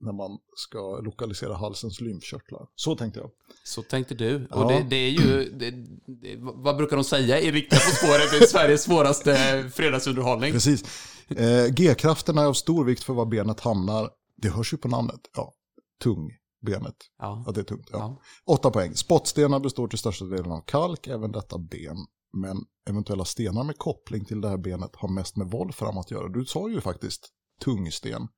[0.00, 2.66] när man ska lokalisera halsens lymfkörtlar.
[2.74, 3.30] Så tänkte jag.
[3.64, 4.46] Så tänkte du.
[4.50, 4.56] Ja.
[4.56, 5.70] Och det, det är ju, det,
[6.06, 8.30] det, vad brukar de säga i Riktiga På spåret?
[8.30, 10.52] Det är Sveriges svåraste fredagsunderhållning.
[10.52, 10.84] Precis.
[11.28, 14.10] Eh, G-krafterna är av stor vikt för var benet hamnar.
[14.36, 15.20] Det hörs ju på namnet.
[15.36, 15.52] Ja,
[16.02, 16.96] tungbenet.
[17.18, 17.42] Ja.
[17.46, 17.88] Ja, det är tungt.
[17.92, 17.98] Ja.
[17.98, 18.20] Ja.
[18.54, 18.94] Åtta poäng.
[18.94, 21.96] Spottstenar består till största delen av kalk, även detta ben.
[22.32, 22.56] Men
[22.90, 26.28] eventuella stenar med koppling till det här benet har mest med volfram att göra.
[26.28, 27.28] Du sa ju faktiskt
[27.60, 28.28] tungsten.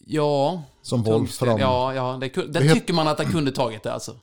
[0.00, 1.58] Ja, Som volfram.
[1.58, 4.16] Ja, ja, det, det Det het- tycker man att han kunde tagit det alltså.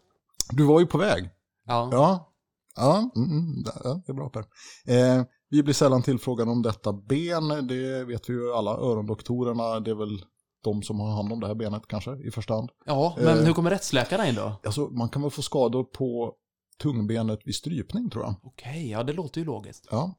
[0.51, 1.29] Du var ju på väg.
[1.67, 1.89] Ja.
[1.91, 2.31] Ja,
[2.75, 4.39] ja, mm, mm, ja det är bra Per.
[4.87, 8.71] Eh, vi blir sällan tillfrågade om detta ben, det vet vi ju alla.
[8.71, 10.25] Örondoktorerna, det är väl
[10.63, 12.69] de som har hand om det här benet kanske i första hand.
[12.85, 13.45] Ja, men Eh.
[13.45, 14.59] hur kommer rättsläkarna in då?
[14.65, 16.33] Alltså, man kan väl få skador på
[16.81, 18.35] tungbenet vid strypning tror jag.
[18.43, 19.87] Okej, ja det låter ju logiskt.
[19.91, 20.13] Ja,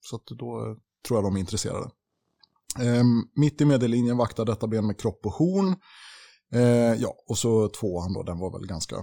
[0.00, 0.76] så att då eh,
[1.08, 1.90] tror jag de är intresserade.
[2.80, 5.76] Ehm, mitt i medellinjen vaktar detta ben med kropp och horn.
[6.52, 8.96] Eh, ja, och så tvåan då, den var väl ganska,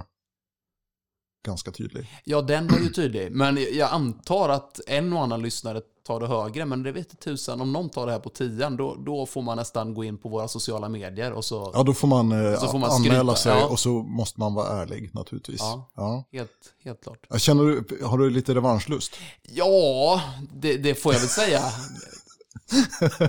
[1.45, 2.07] ganska tydlig.
[2.23, 3.31] Ja, den var ju tydlig.
[3.31, 7.61] Men jag antar att en och annan lyssnare tar det högre, men det vet tusan.
[7.61, 10.29] Om någon tar det här på tian, då, då får man nästan gå in på
[10.29, 11.71] våra sociala medier och så...
[11.73, 13.65] Ja, då får man, eh, Så får man anmäla sig ja.
[13.65, 15.59] och så måste man vara ärlig naturligtvis.
[15.59, 15.91] Ja.
[15.95, 16.23] Ja.
[16.31, 16.51] Helt,
[16.83, 17.41] helt klart.
[17.41, 19.15] Känner du, har du lite revanschlust?
[19.41, 20.21] Ja,
[20.53, 21.61] det, det får jag väl säga.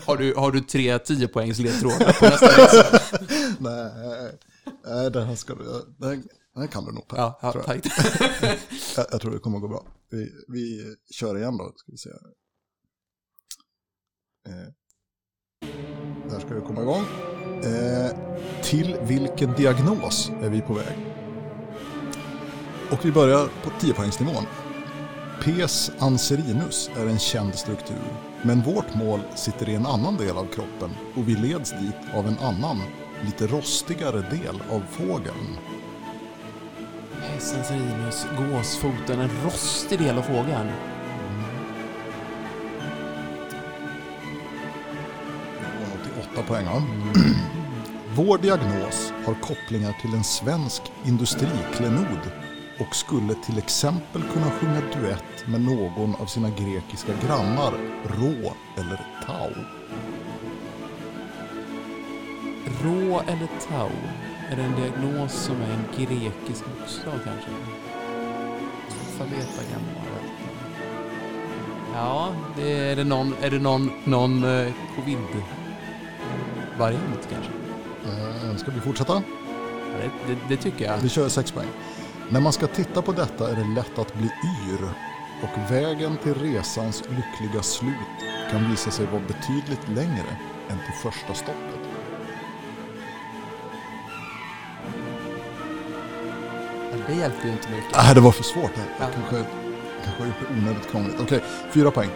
[0.05, 3.01] Har du, har du tre 10 poängs ledtrådar på nästa resa?
[3.59, 4.33] nej,
[4.85, 5.65] nej, det här ska du,
[5.99, 6.07] det
[6.57, 7.17] här kan du nog Per.
[7.17, 7.77] Ja, ja tror jag.
[8.97, 9.85] Jag, jag tror det kommer gå bra.
[10.11, 12.11] Vi, vi kör igen då, ska vi se.
[14.49, 14.73] Eh,
[16.31, 17.05] där ska vi komma igång.
[17.65, 18.11] Eh,
[18.63, 20.97] till vilken diagnos är vi på väg?
[22.91, 24.66] Och vi börjar på 10-poängsnivån.
[25.45, 28.05] Pes anserinus är en känd struktur,
[28.43, 32.27] men vårt mål sitter i en annan del av kroppen och vi leds dit av
[32.27, 32.83] en annan,
[33.25, 35.57] lite rostigare del av fågeln.
[37.21, 40.71] Hästens rinus, gåsfoten, en rostig del av fågeln.
[46.49, 46.65] Poäng.
[46.65, 46.83] va?
[48.15, 52.31] Vår diagnos har kopplingar till en svensk industriklenod
[52.81, 57.73] och skulle till exempel kunna sjunga duett med någon av sina grekiska grannar,
[58.05, 59.51] Rå eller Tau.
[62.83, 63.91] Rå eller tau?
[64.51, 67.51] Är det en diagnos som är en grekisk bokstav kanske?
[68.89, 70.03] Alfabetagramma.
[71.95, 77.51] Ja, det är, är det någon, är det någon, någon eh, covid-variant kanske?
[78.07, 79.23] Eh, ska vi fortsätta?
[79.93, 80.99] Ja, det, det, det tycker jag.
[80.99, 81.69] Vi kör sex poäng.
[82.31, 84.89] När man ska titta på detta är det lätt att bli yr
[85.43, 87.93] och vägen till resans lyckliga slut
[88.51, 90.37] kan visa sig vara betydligt längre
[90.69, 91.81] än till första stoppet.
[97.07, 97.97] Det hjälper ju inte mycket.
[97.97, 98.71] Nej, det var för svårt.
[98.77, 99.07] Ja.
[99.15, 99.45] kanske,
[100.05, 101.21] kanske har gjort det onödigt krångligt.
[101.21, 101.41] Okej,
[101.73, 102.11] fyra poäng.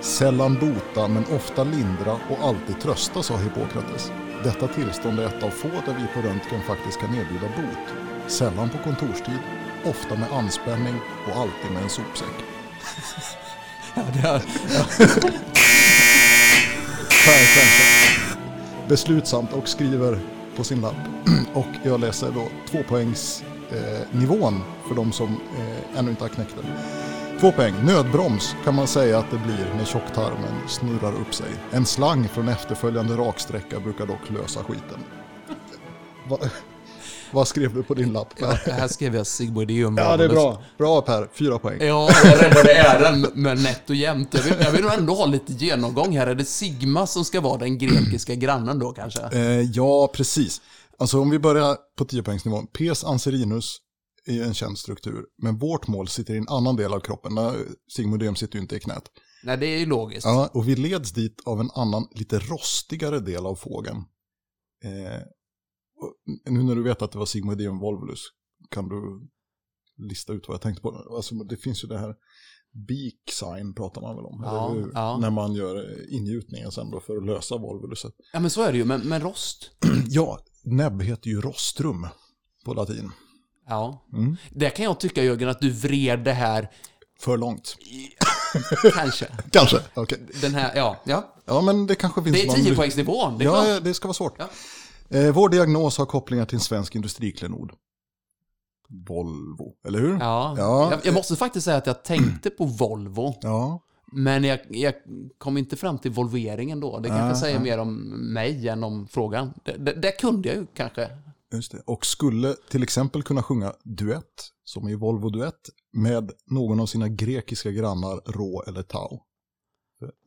[0.00, 4.12] Sällan bota men ofta lindra och alltid trösta, sa Hippokrates.
[4.44, 8.15] Detta tillstånd är ett av få där vi på röntgen faktiskt kan erbjuda bot.
[8.28, 9.38] Sällan på kontorstid,
[9.84, 10.94] ofta med anspänning
[11.26, 12.28] och alltid med en sopsäck.
[13.98, 14.38] Ja, det är,
[17.26, 18.38] Per Stjernstedt.
[18.88, 20.18] Beslutsamt och skriver
[20.56, 20.94] på sin lapp.
[21.54, 24.20] Och jag läser då tvåpoängs eh,
[24.88, 26.66] för de som eh, ännu inte har knäckt det.
[27.40, 27.74] Två poäng.
[27.84, 31.50] Nödbroms kan man säga att det blir när tjocktarmen snurrar upp sig.
[31.72, 34.98] En slang från efterföljande raksträcka brukar dock lösa skiten.
[36.28, 36.38] Va,
[37.32, 38.28] vad skrev du på din lapp?
[38.36, 39.96] ja, här skrev jag Sigmoideum.
[39.96, 40.62] Ja, det är bra.
[40.78, 41.78] Bra Per, fyra poäng.
[41.80, 44.34] Ja, jag räddade äran med nätt och jämnt.
[44.34, 46.26] Jag vill, jag vill ändå ha lite genomgång här.
[46.26, 49.22] Är det Sigma som ska vara den grekiska grannen då kanske?
[49.32, 50.60] Eh, ja, precis.
[50.98, 52.66] Alltså om vi börjar på 10-poängsnivån.
[52.66, 53.76] Pes anserinus
[54.26, 57.34] är en känd struktur, men vårt mål sitter i en annan del av kroppen.
[57.34, 57.52] Nej,
[57.96, 59.02] Sigmoideum sitter ju inte i knät.
[59.44, 60.24] Nej, det är ju logiskt.
[60.26, 64.04] Ja, och vi leds dit av en annan, lite rostigare del av fågeln.
[64.84, 65.20] Eh,
[66.50, 68.20] nu när du vet att det var Sigmoideum volvulus,
[68.70, 69.28] kan du
[70.08, 71.14] lista ut vad jag tänkte på?
[71.16, 72.14] Alltså, det finns ju det här
[72.88, 74.90] beak sign pratar man väl om, Ja, hur?
[74.94, 75.18] ja.
[75.18, 78.12] När man gör ingjutningen sen då för att lösa volvuluset.
[78.32, 78.84] Ja, men så är det ju.
[78.84, 79.70] Men, men rost?
[80.08, 82.06] Ja, näbb heter ju rostrum
[82.64, 83.10] på latin.
[83.68, 84.06] Ja.
[84.12, 84.36] Mm.
[84.50, 86.70] Det kan jag tycka, Jörgen, att du vred det här,
[87.20, 87.76] För långt.
[88.94, 89.26] kanske.
[89.52, 90.18] Kanske, okej.
[90.40, 90.96] Den här, ja.
[91.04, 91.34] ja.
[91.44, 93.66] Ja, men det kanske finns Det är någon- 10-poängsnivån, det är klart.
[93.68, 94.34] Ja, det ska vara svårt.
[94.38, 94.48] Ja.
[95.08, 97.72] Eh, vår diagnos har kopplingar till en svensk industriklenod.
[98.88, 100.18] Volvo, eller hur?
[100.20, 100.54] Ja.
[100.58, 100.90] Ja.
[100.90, 103.34] Jag, jag måste faktiskt säga att jag tänkte på Volvo.
[103.40, 103.82] Ja.
[104.12, 104.94] Men jag, jag
[105.38, 106.98] kom inte fram till volveringen då.
[106.98, 107.70] Det kanske Nej, säger nej.
[107.70, 107.94] mer om
[108.32, 109.54] mig än om frågan.
[109.78, 111.10] Det, kunde jag ju kanske.
[111.52, 111.82] Just det.
[111.86, 117.08] Och skulle till exempel kunna sjunga duett, som i Volvo Duett, med någon av sina
[117.08, 119.20] grekiska grannar Rå eller Tau.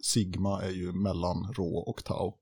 [0.03, 2.33] Sigma är ju mellan Rå och Tau.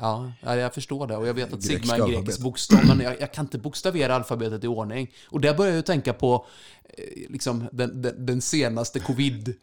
[0.00, 1.16] Ja, ja, jag förstår det.
[1.16, 4.64] Och jag vet att Sigma är grekisk bokstav, men jag, jag kan inte bokstavera alfabetet
[4.64, 5.10] i ordning.
[5.28, 6.46] Och där börjar jag ju tänka på
[6.84, 9.54] eh, liksom, den, den, den senaste covid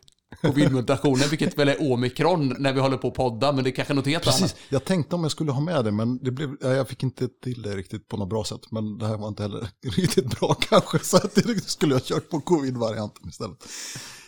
[0.42, 3.94] covid-mutationen, vilket väl är omikron när vi håller på att podda, men det är kanske
[3.94, 4.56] något helt Precis, annat.
[4.70, 7.28] jag tänkte om jag skulle ha med det, men det blev, ja, jag fick inte
[7.44, 8.72] till det riktigt på något bra sätt.
[8.72, 12.06] Men det här var inte heller riktigt bra kanske, så att det skulle jag ha
[12.06, 13.58] kört på covid-varianten istället.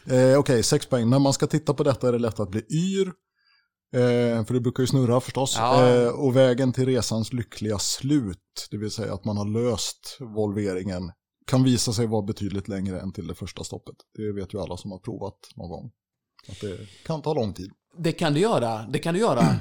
[0.05, 1.09] Eh, Okej, sex poäng.
[1.09, 3.11] När man ska titta på detta är det lätt att bli yr.
[3.95, 5.55] Eh, för det brukar ju snurra förstås.
[5.57, 5.87] Ja.
[5.87, 11.11] Eh, och vägen till resans lyckliga slut, det vill säga att man har löst volveringen,
[11.47, 13.95] kan visa sig vara betydligt längre än till det första stoppet.
[14.17, 15.91] Det vet ju alla som har provat någon gång.
[16.49, 17.71] Att det kan ta lång tid.
[17.97, 19.55] Det kan du göra, det kan du göra.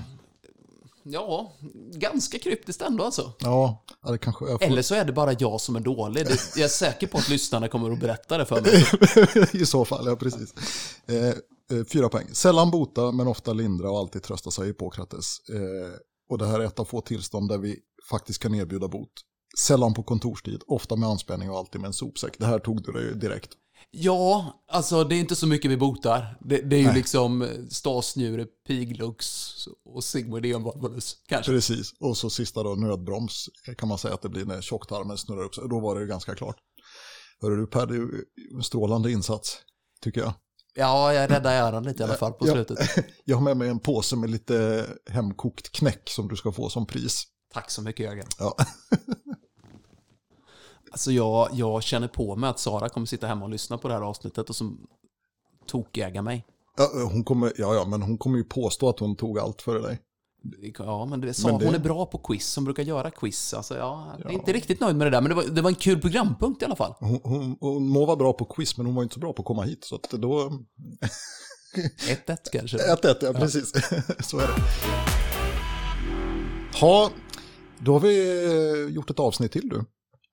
[1.02, 1.52] Ja,
[1.92, 3.32] ganska kryptiskt ändå alltså.
[3.38, 4.62] Ja, det kanske får...
[4.62, 6.26] Eller så är det bara jag som är dålig.
[6.26, 9.46] Det, jag är säker på att lyssnarna kommer att berätta det för mig.
[9.62, 10.54] I så fall, ja precis.
[11.06, 11.34] Eh,
[11.72, 12.26] eh, fyra poäng.
[12.32, 15.38] Sällan bota, men ofta lindra och alltid trösta sig Hippokrates.
[15.48, 15.98] Eh,
[16.30, 17.78] och det här är ett av få tillstånd där vi
[18.10, 19.12] faktiskt kan erbjuda bot.
[19.58, 22.38] Sällan på kontorstid, ofta med anspänning och alltid med en sopsäck.
[22.38, 23.50] Det här tog du dig direkt.
[23.90, 26.38] Ja, alltså det är inte så mycket vi botar.
[26.40, 26.94] Det, det är ju Nej.
[26.94, 29.26] liksom stasnjure, piglux
[29.84, 31.52] och sigmoid envalvulus, kanske.
[31.52, 31.92] Precis.
[32.00, 33.48] Och så sista då, nödbroms
[33.78, 35.68] kan man säga att det blir när tjocktarmen snurrar upp sig.
[35.68, 36.56] Då var det ju ganska klart.
[37.40, 38.24] Hörru du Per, det är ju
[38.56, 39.58] en strålande insats,
[40.00, 40.32] tycker jag.
[40.74, 42.78] Ja, jag räddar äran lite i alla fall på slutet.
[43.24, 46.86] Jag har med mig en påse med lite hemkokt knäck som du ska få som
[46.86, 47.24] pris.
[47.52, 48.26] Tack så mycket Jörgen.
[48.38, 48.56] Ja.
[50.92, 53.94] Alltså jag, jag känner på mig att Sara kommer sitta hemma och lyssna på det
[53.94, 54.86] här avsnittet och som
[55.66, 56.46] tokäga mig.
[56.76, 59.78] Ja, hon kommer, ja, ja, men hon kommer ju påstå att hon tog allt före
[59.78, 60.00] dig.
[60.78, 63.54] Ja, men det sa Men det- hon är bra på quiz, hon brukar göra quiz.
[63.54, 64.38] Alltså, ja, jag är Ja.
[64.38, 66.64] inte riktigt nöjd med det där, men det var, det var en kul programpunkt i
[66.64, 66.94] alla fall.
[67.00, 69.42] Hon, hon, hon må vara bra på quiz, men hon var inte så bra på
[69.42, 69.84] att komma hit.
[69.84, 70.52] Så att då...
[72.26, 72.76] 1-1 kanske.
[72.94, 73.72] 1-1, ja, precis.
[74.20, 74.54] så är det.
[76.80, 77.10] Ja,
[77.78, 78.44] då har vi
[78.86, 79.84] eh, gjort ett avsnitt till du.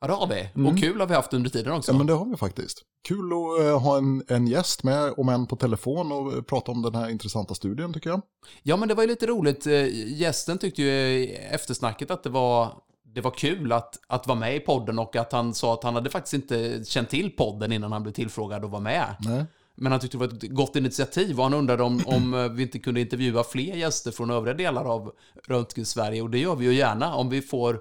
[0.01, 0.49] Ja, det har vi.
[0.55, 0.67] Mm.
[0.67, 1.91] Och kul har vi haft under tiden också.
[1.91, 2.81] Ja, men det har vi faktiskt.
[3.07, 6.71] Kul att eh, ha en, en gäst med, om än på telefon, och eh, prata
[6.71, 8.21] om den här intressanta studien tycker jag.
[8.63, 9.67] Ja, men det var ju lite roligt.
[9.67, 9.85] Eh,
[10.19, 12.73] Gästen tyckte ju eftersnacket att det var,
[13.03, 15.95] det var kul att, att vara med i podden och att han sa att han
[15.95, 19.15] hade faktiskt inte känt till podden innan han blev tillfrågad att vara med.
[19.19, 19.45] Nej.
[19.75, 22.79] Men han tyckte det var ett gott initiativ och han undrade om, om vi inte
[22.79, 25.11] kunde intervjua fler gäster från övriga delar av
[25.47, 26.21] Röntgen-Sverige.
[26.21, 27.79] Och det gör vi ju gärna om vi får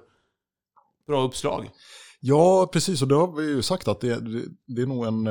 [1.07, 1.69] bra uppslag.
[2.23, 3.01] Ja, precis.
[3.01, 4.19] Och det har vi ju sagt att det,
[4.67, 5.23] det, är nog en...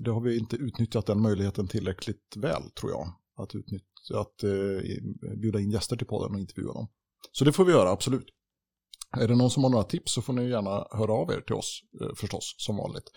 [0.00, 3.12] Det har vi inte utnyttjat den möjligheten tillräckligt väl, tror jag.
[3.36, 6.88] Att, utnyttja, att eh, bjuda in gäster till podden och intervjua dem.
[7.32, 8.26] Så det får vi göra, absolut.
[9.16, 11.54] Är det någon som har några tips så får ni gärna höra av er till
[11.54, 13.10] oss, eh, förstås, som vanligt.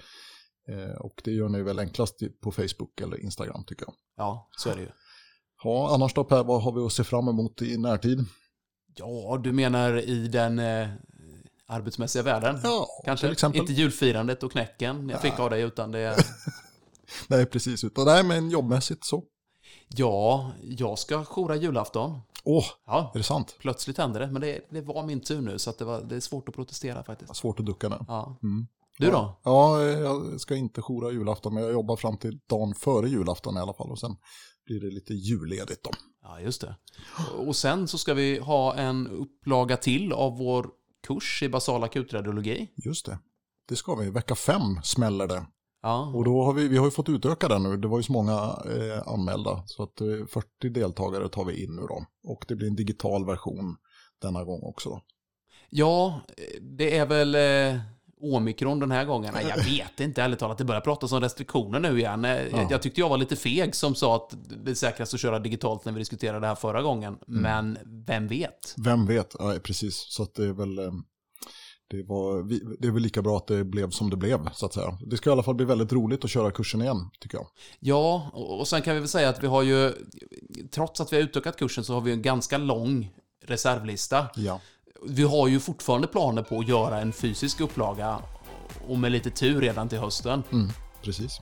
[0.70, 3.96] Eh, och det gör ni väl enklast på Facebook eller Instagram, tycker jag.
[4.18, 4.90] Ja, så är det ju.
[5.64, 8.26] Ja, annars då Per, vad har vi att se fram emot i närtid?
[8.96, 10.90] Ja, du menar i den eh,
[11.70, 12.60] arbetsmässiga världen?
[12.64, 16.16] Ja, Kanske inte julfirandet och knäcken jag fick av dig, utan det...
[17.28, 17.84] Nej, precis.
[17.84, 19.24] Utan, nej, men jobbmässigt så.
[19.88, 22.20] Ja, jag ska joura julafton.
[22.44, 23.56] Åh, Ja, är det sant?
[23.60, 26.20] plötsligt hände det, men det, det var min tur nu, så det, var, det är
[26.20, 27.36] svårt att protestera faktiskt.
[27.36, 27.96] Svårt att ducka nu.
[28.08, 28.38] Ja.
[28.44, 28.68] Mm.
[28.98, 29.40] Du då?
[29.44, 33.60] Ja, jag ska inte joura julafton, men jag jobbar fram till dagen före julafton i
[33.60, 33.92] alla fall.
[33.92, 34.16] Och sen
[34.66, 35.92] blir det lite julledigt då.
[36.24, 36.76] Ja, just det.
[37.48, 40.70] Och sen så ska vi ha en upplaga till av vår
[41.10, 42.70] kurs i basal akutradiologi.
[42.86, 43.20] Just det.
[43.68, 44.10] Det ska vi.
[44.10, 45.45] Vecka fem smäller det.
[45.82, 47.78] Ja, Och då har vi, vi har ju fått utöka den nu.
[47.78, 48.34] Det var ju så många
[48.76, 49.64] eh, anmälda.
[49.66, 52.05] Så att eh, 40 deltagare tar vi in nu då.
[52.24, 53.78] Och det blir en digital version
[54.22, 55.01] denna gång också.
[55.70, 56.22] Ja
[56.62, 57.82] det är väl eh,
[58.22, 59.34] omikron den här gången.
[59.50, 60.58] Jag vet inte ärligt talat.
[60.58, 62.26] Det börjar pratas om restriktioner nu igen.
[62.26, 64.34] Eh, Jag, jag tyckte jag var lite feg som sa att
[64.66, 67.18] det är säkrast att köra digitalt när vi diskuterade det här förra gången.
[67.28, 68.76] Men vem vet?
[68.78, 69.36] Vem vet?
[69.40, 70.06] Ja, precis.
[70.10, 70.80] Så det är väl...
[70.80, 70.92] Eh,
[71.92, 72.44] det, var,
[72.82, 74.98] det är väl lika bra att det blev som det blev, så att säga.
[75.06, 77.48] Det ska i alla fall bli väldigt roligt att köra kursen igen, tycker jag.
[77.80, 79.94] Ja, och och sen kan vi väl säga att vi har ju,
[80.72, 83.12] trots att vi har utökat kursen så har vi en ganska lång
[83.46, 84.28] reservlista.
[84.36, 84.62] Ja.
[85.06, 88.20] Vi har ju fortfarande planer på att göra en fysisk upplaga
[88.88, 90.43] och med lite tur redan till hösten.
[90.52, 90.70] Mm,
[91.02, 91.41] precis.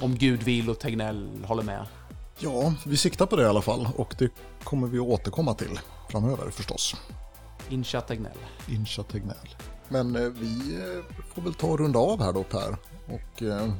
[0.00, 1.86] Om Gud vill och Tegnell håller med.
[2.38, 3.88] Ja, vi siktar på det i alla fall.
[3.96, 4.30] Och det
[4.64, 5.80] kommer vi att återkomma till
[6.10, 6.96] framöver förstås.
[7.68, 8.38] Incha Tegnell.
[8.68, 9.56] Incha Tegnell.
[9.88, 12.76] Men eh, vi eh, får väl ta och runda av här då Per.
[13.06, 13.72] Och eh,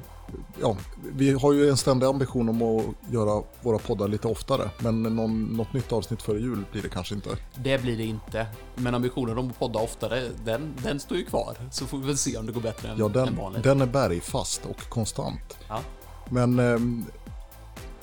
[0.61, 0.77] ja,
[1.15, 4.71] vi har ju en ständig ambition om att göra våra poddar lite oftare.
[4.79, 7.31] Men någon, något nytt avsnitt före jul blir det kanske inte.
[7.57, 8.47] Det blir det inte.
[8.75, 11.57] Men ambitionen om att podda oftare, den, den står ju kvar.
[11.71, 13.63] Så får vi väl se om det går bättre än, Ja, än den, vanligt.
[13.65, 15.59] den är bergfast och konstant.
[15.69, 15.81] Ja,
[16.29, 17.05] Men ehm,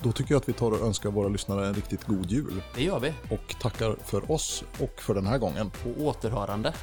[0.01, 2.61] då tycker jag att vi tar och önskar våra lyssnare en riktigt god jul.
[2.75, 3.13] det gör vi.
[3.29, 5.69] Och tackar för oss och för den här gången.
[5.83, 6.73] På återhörande.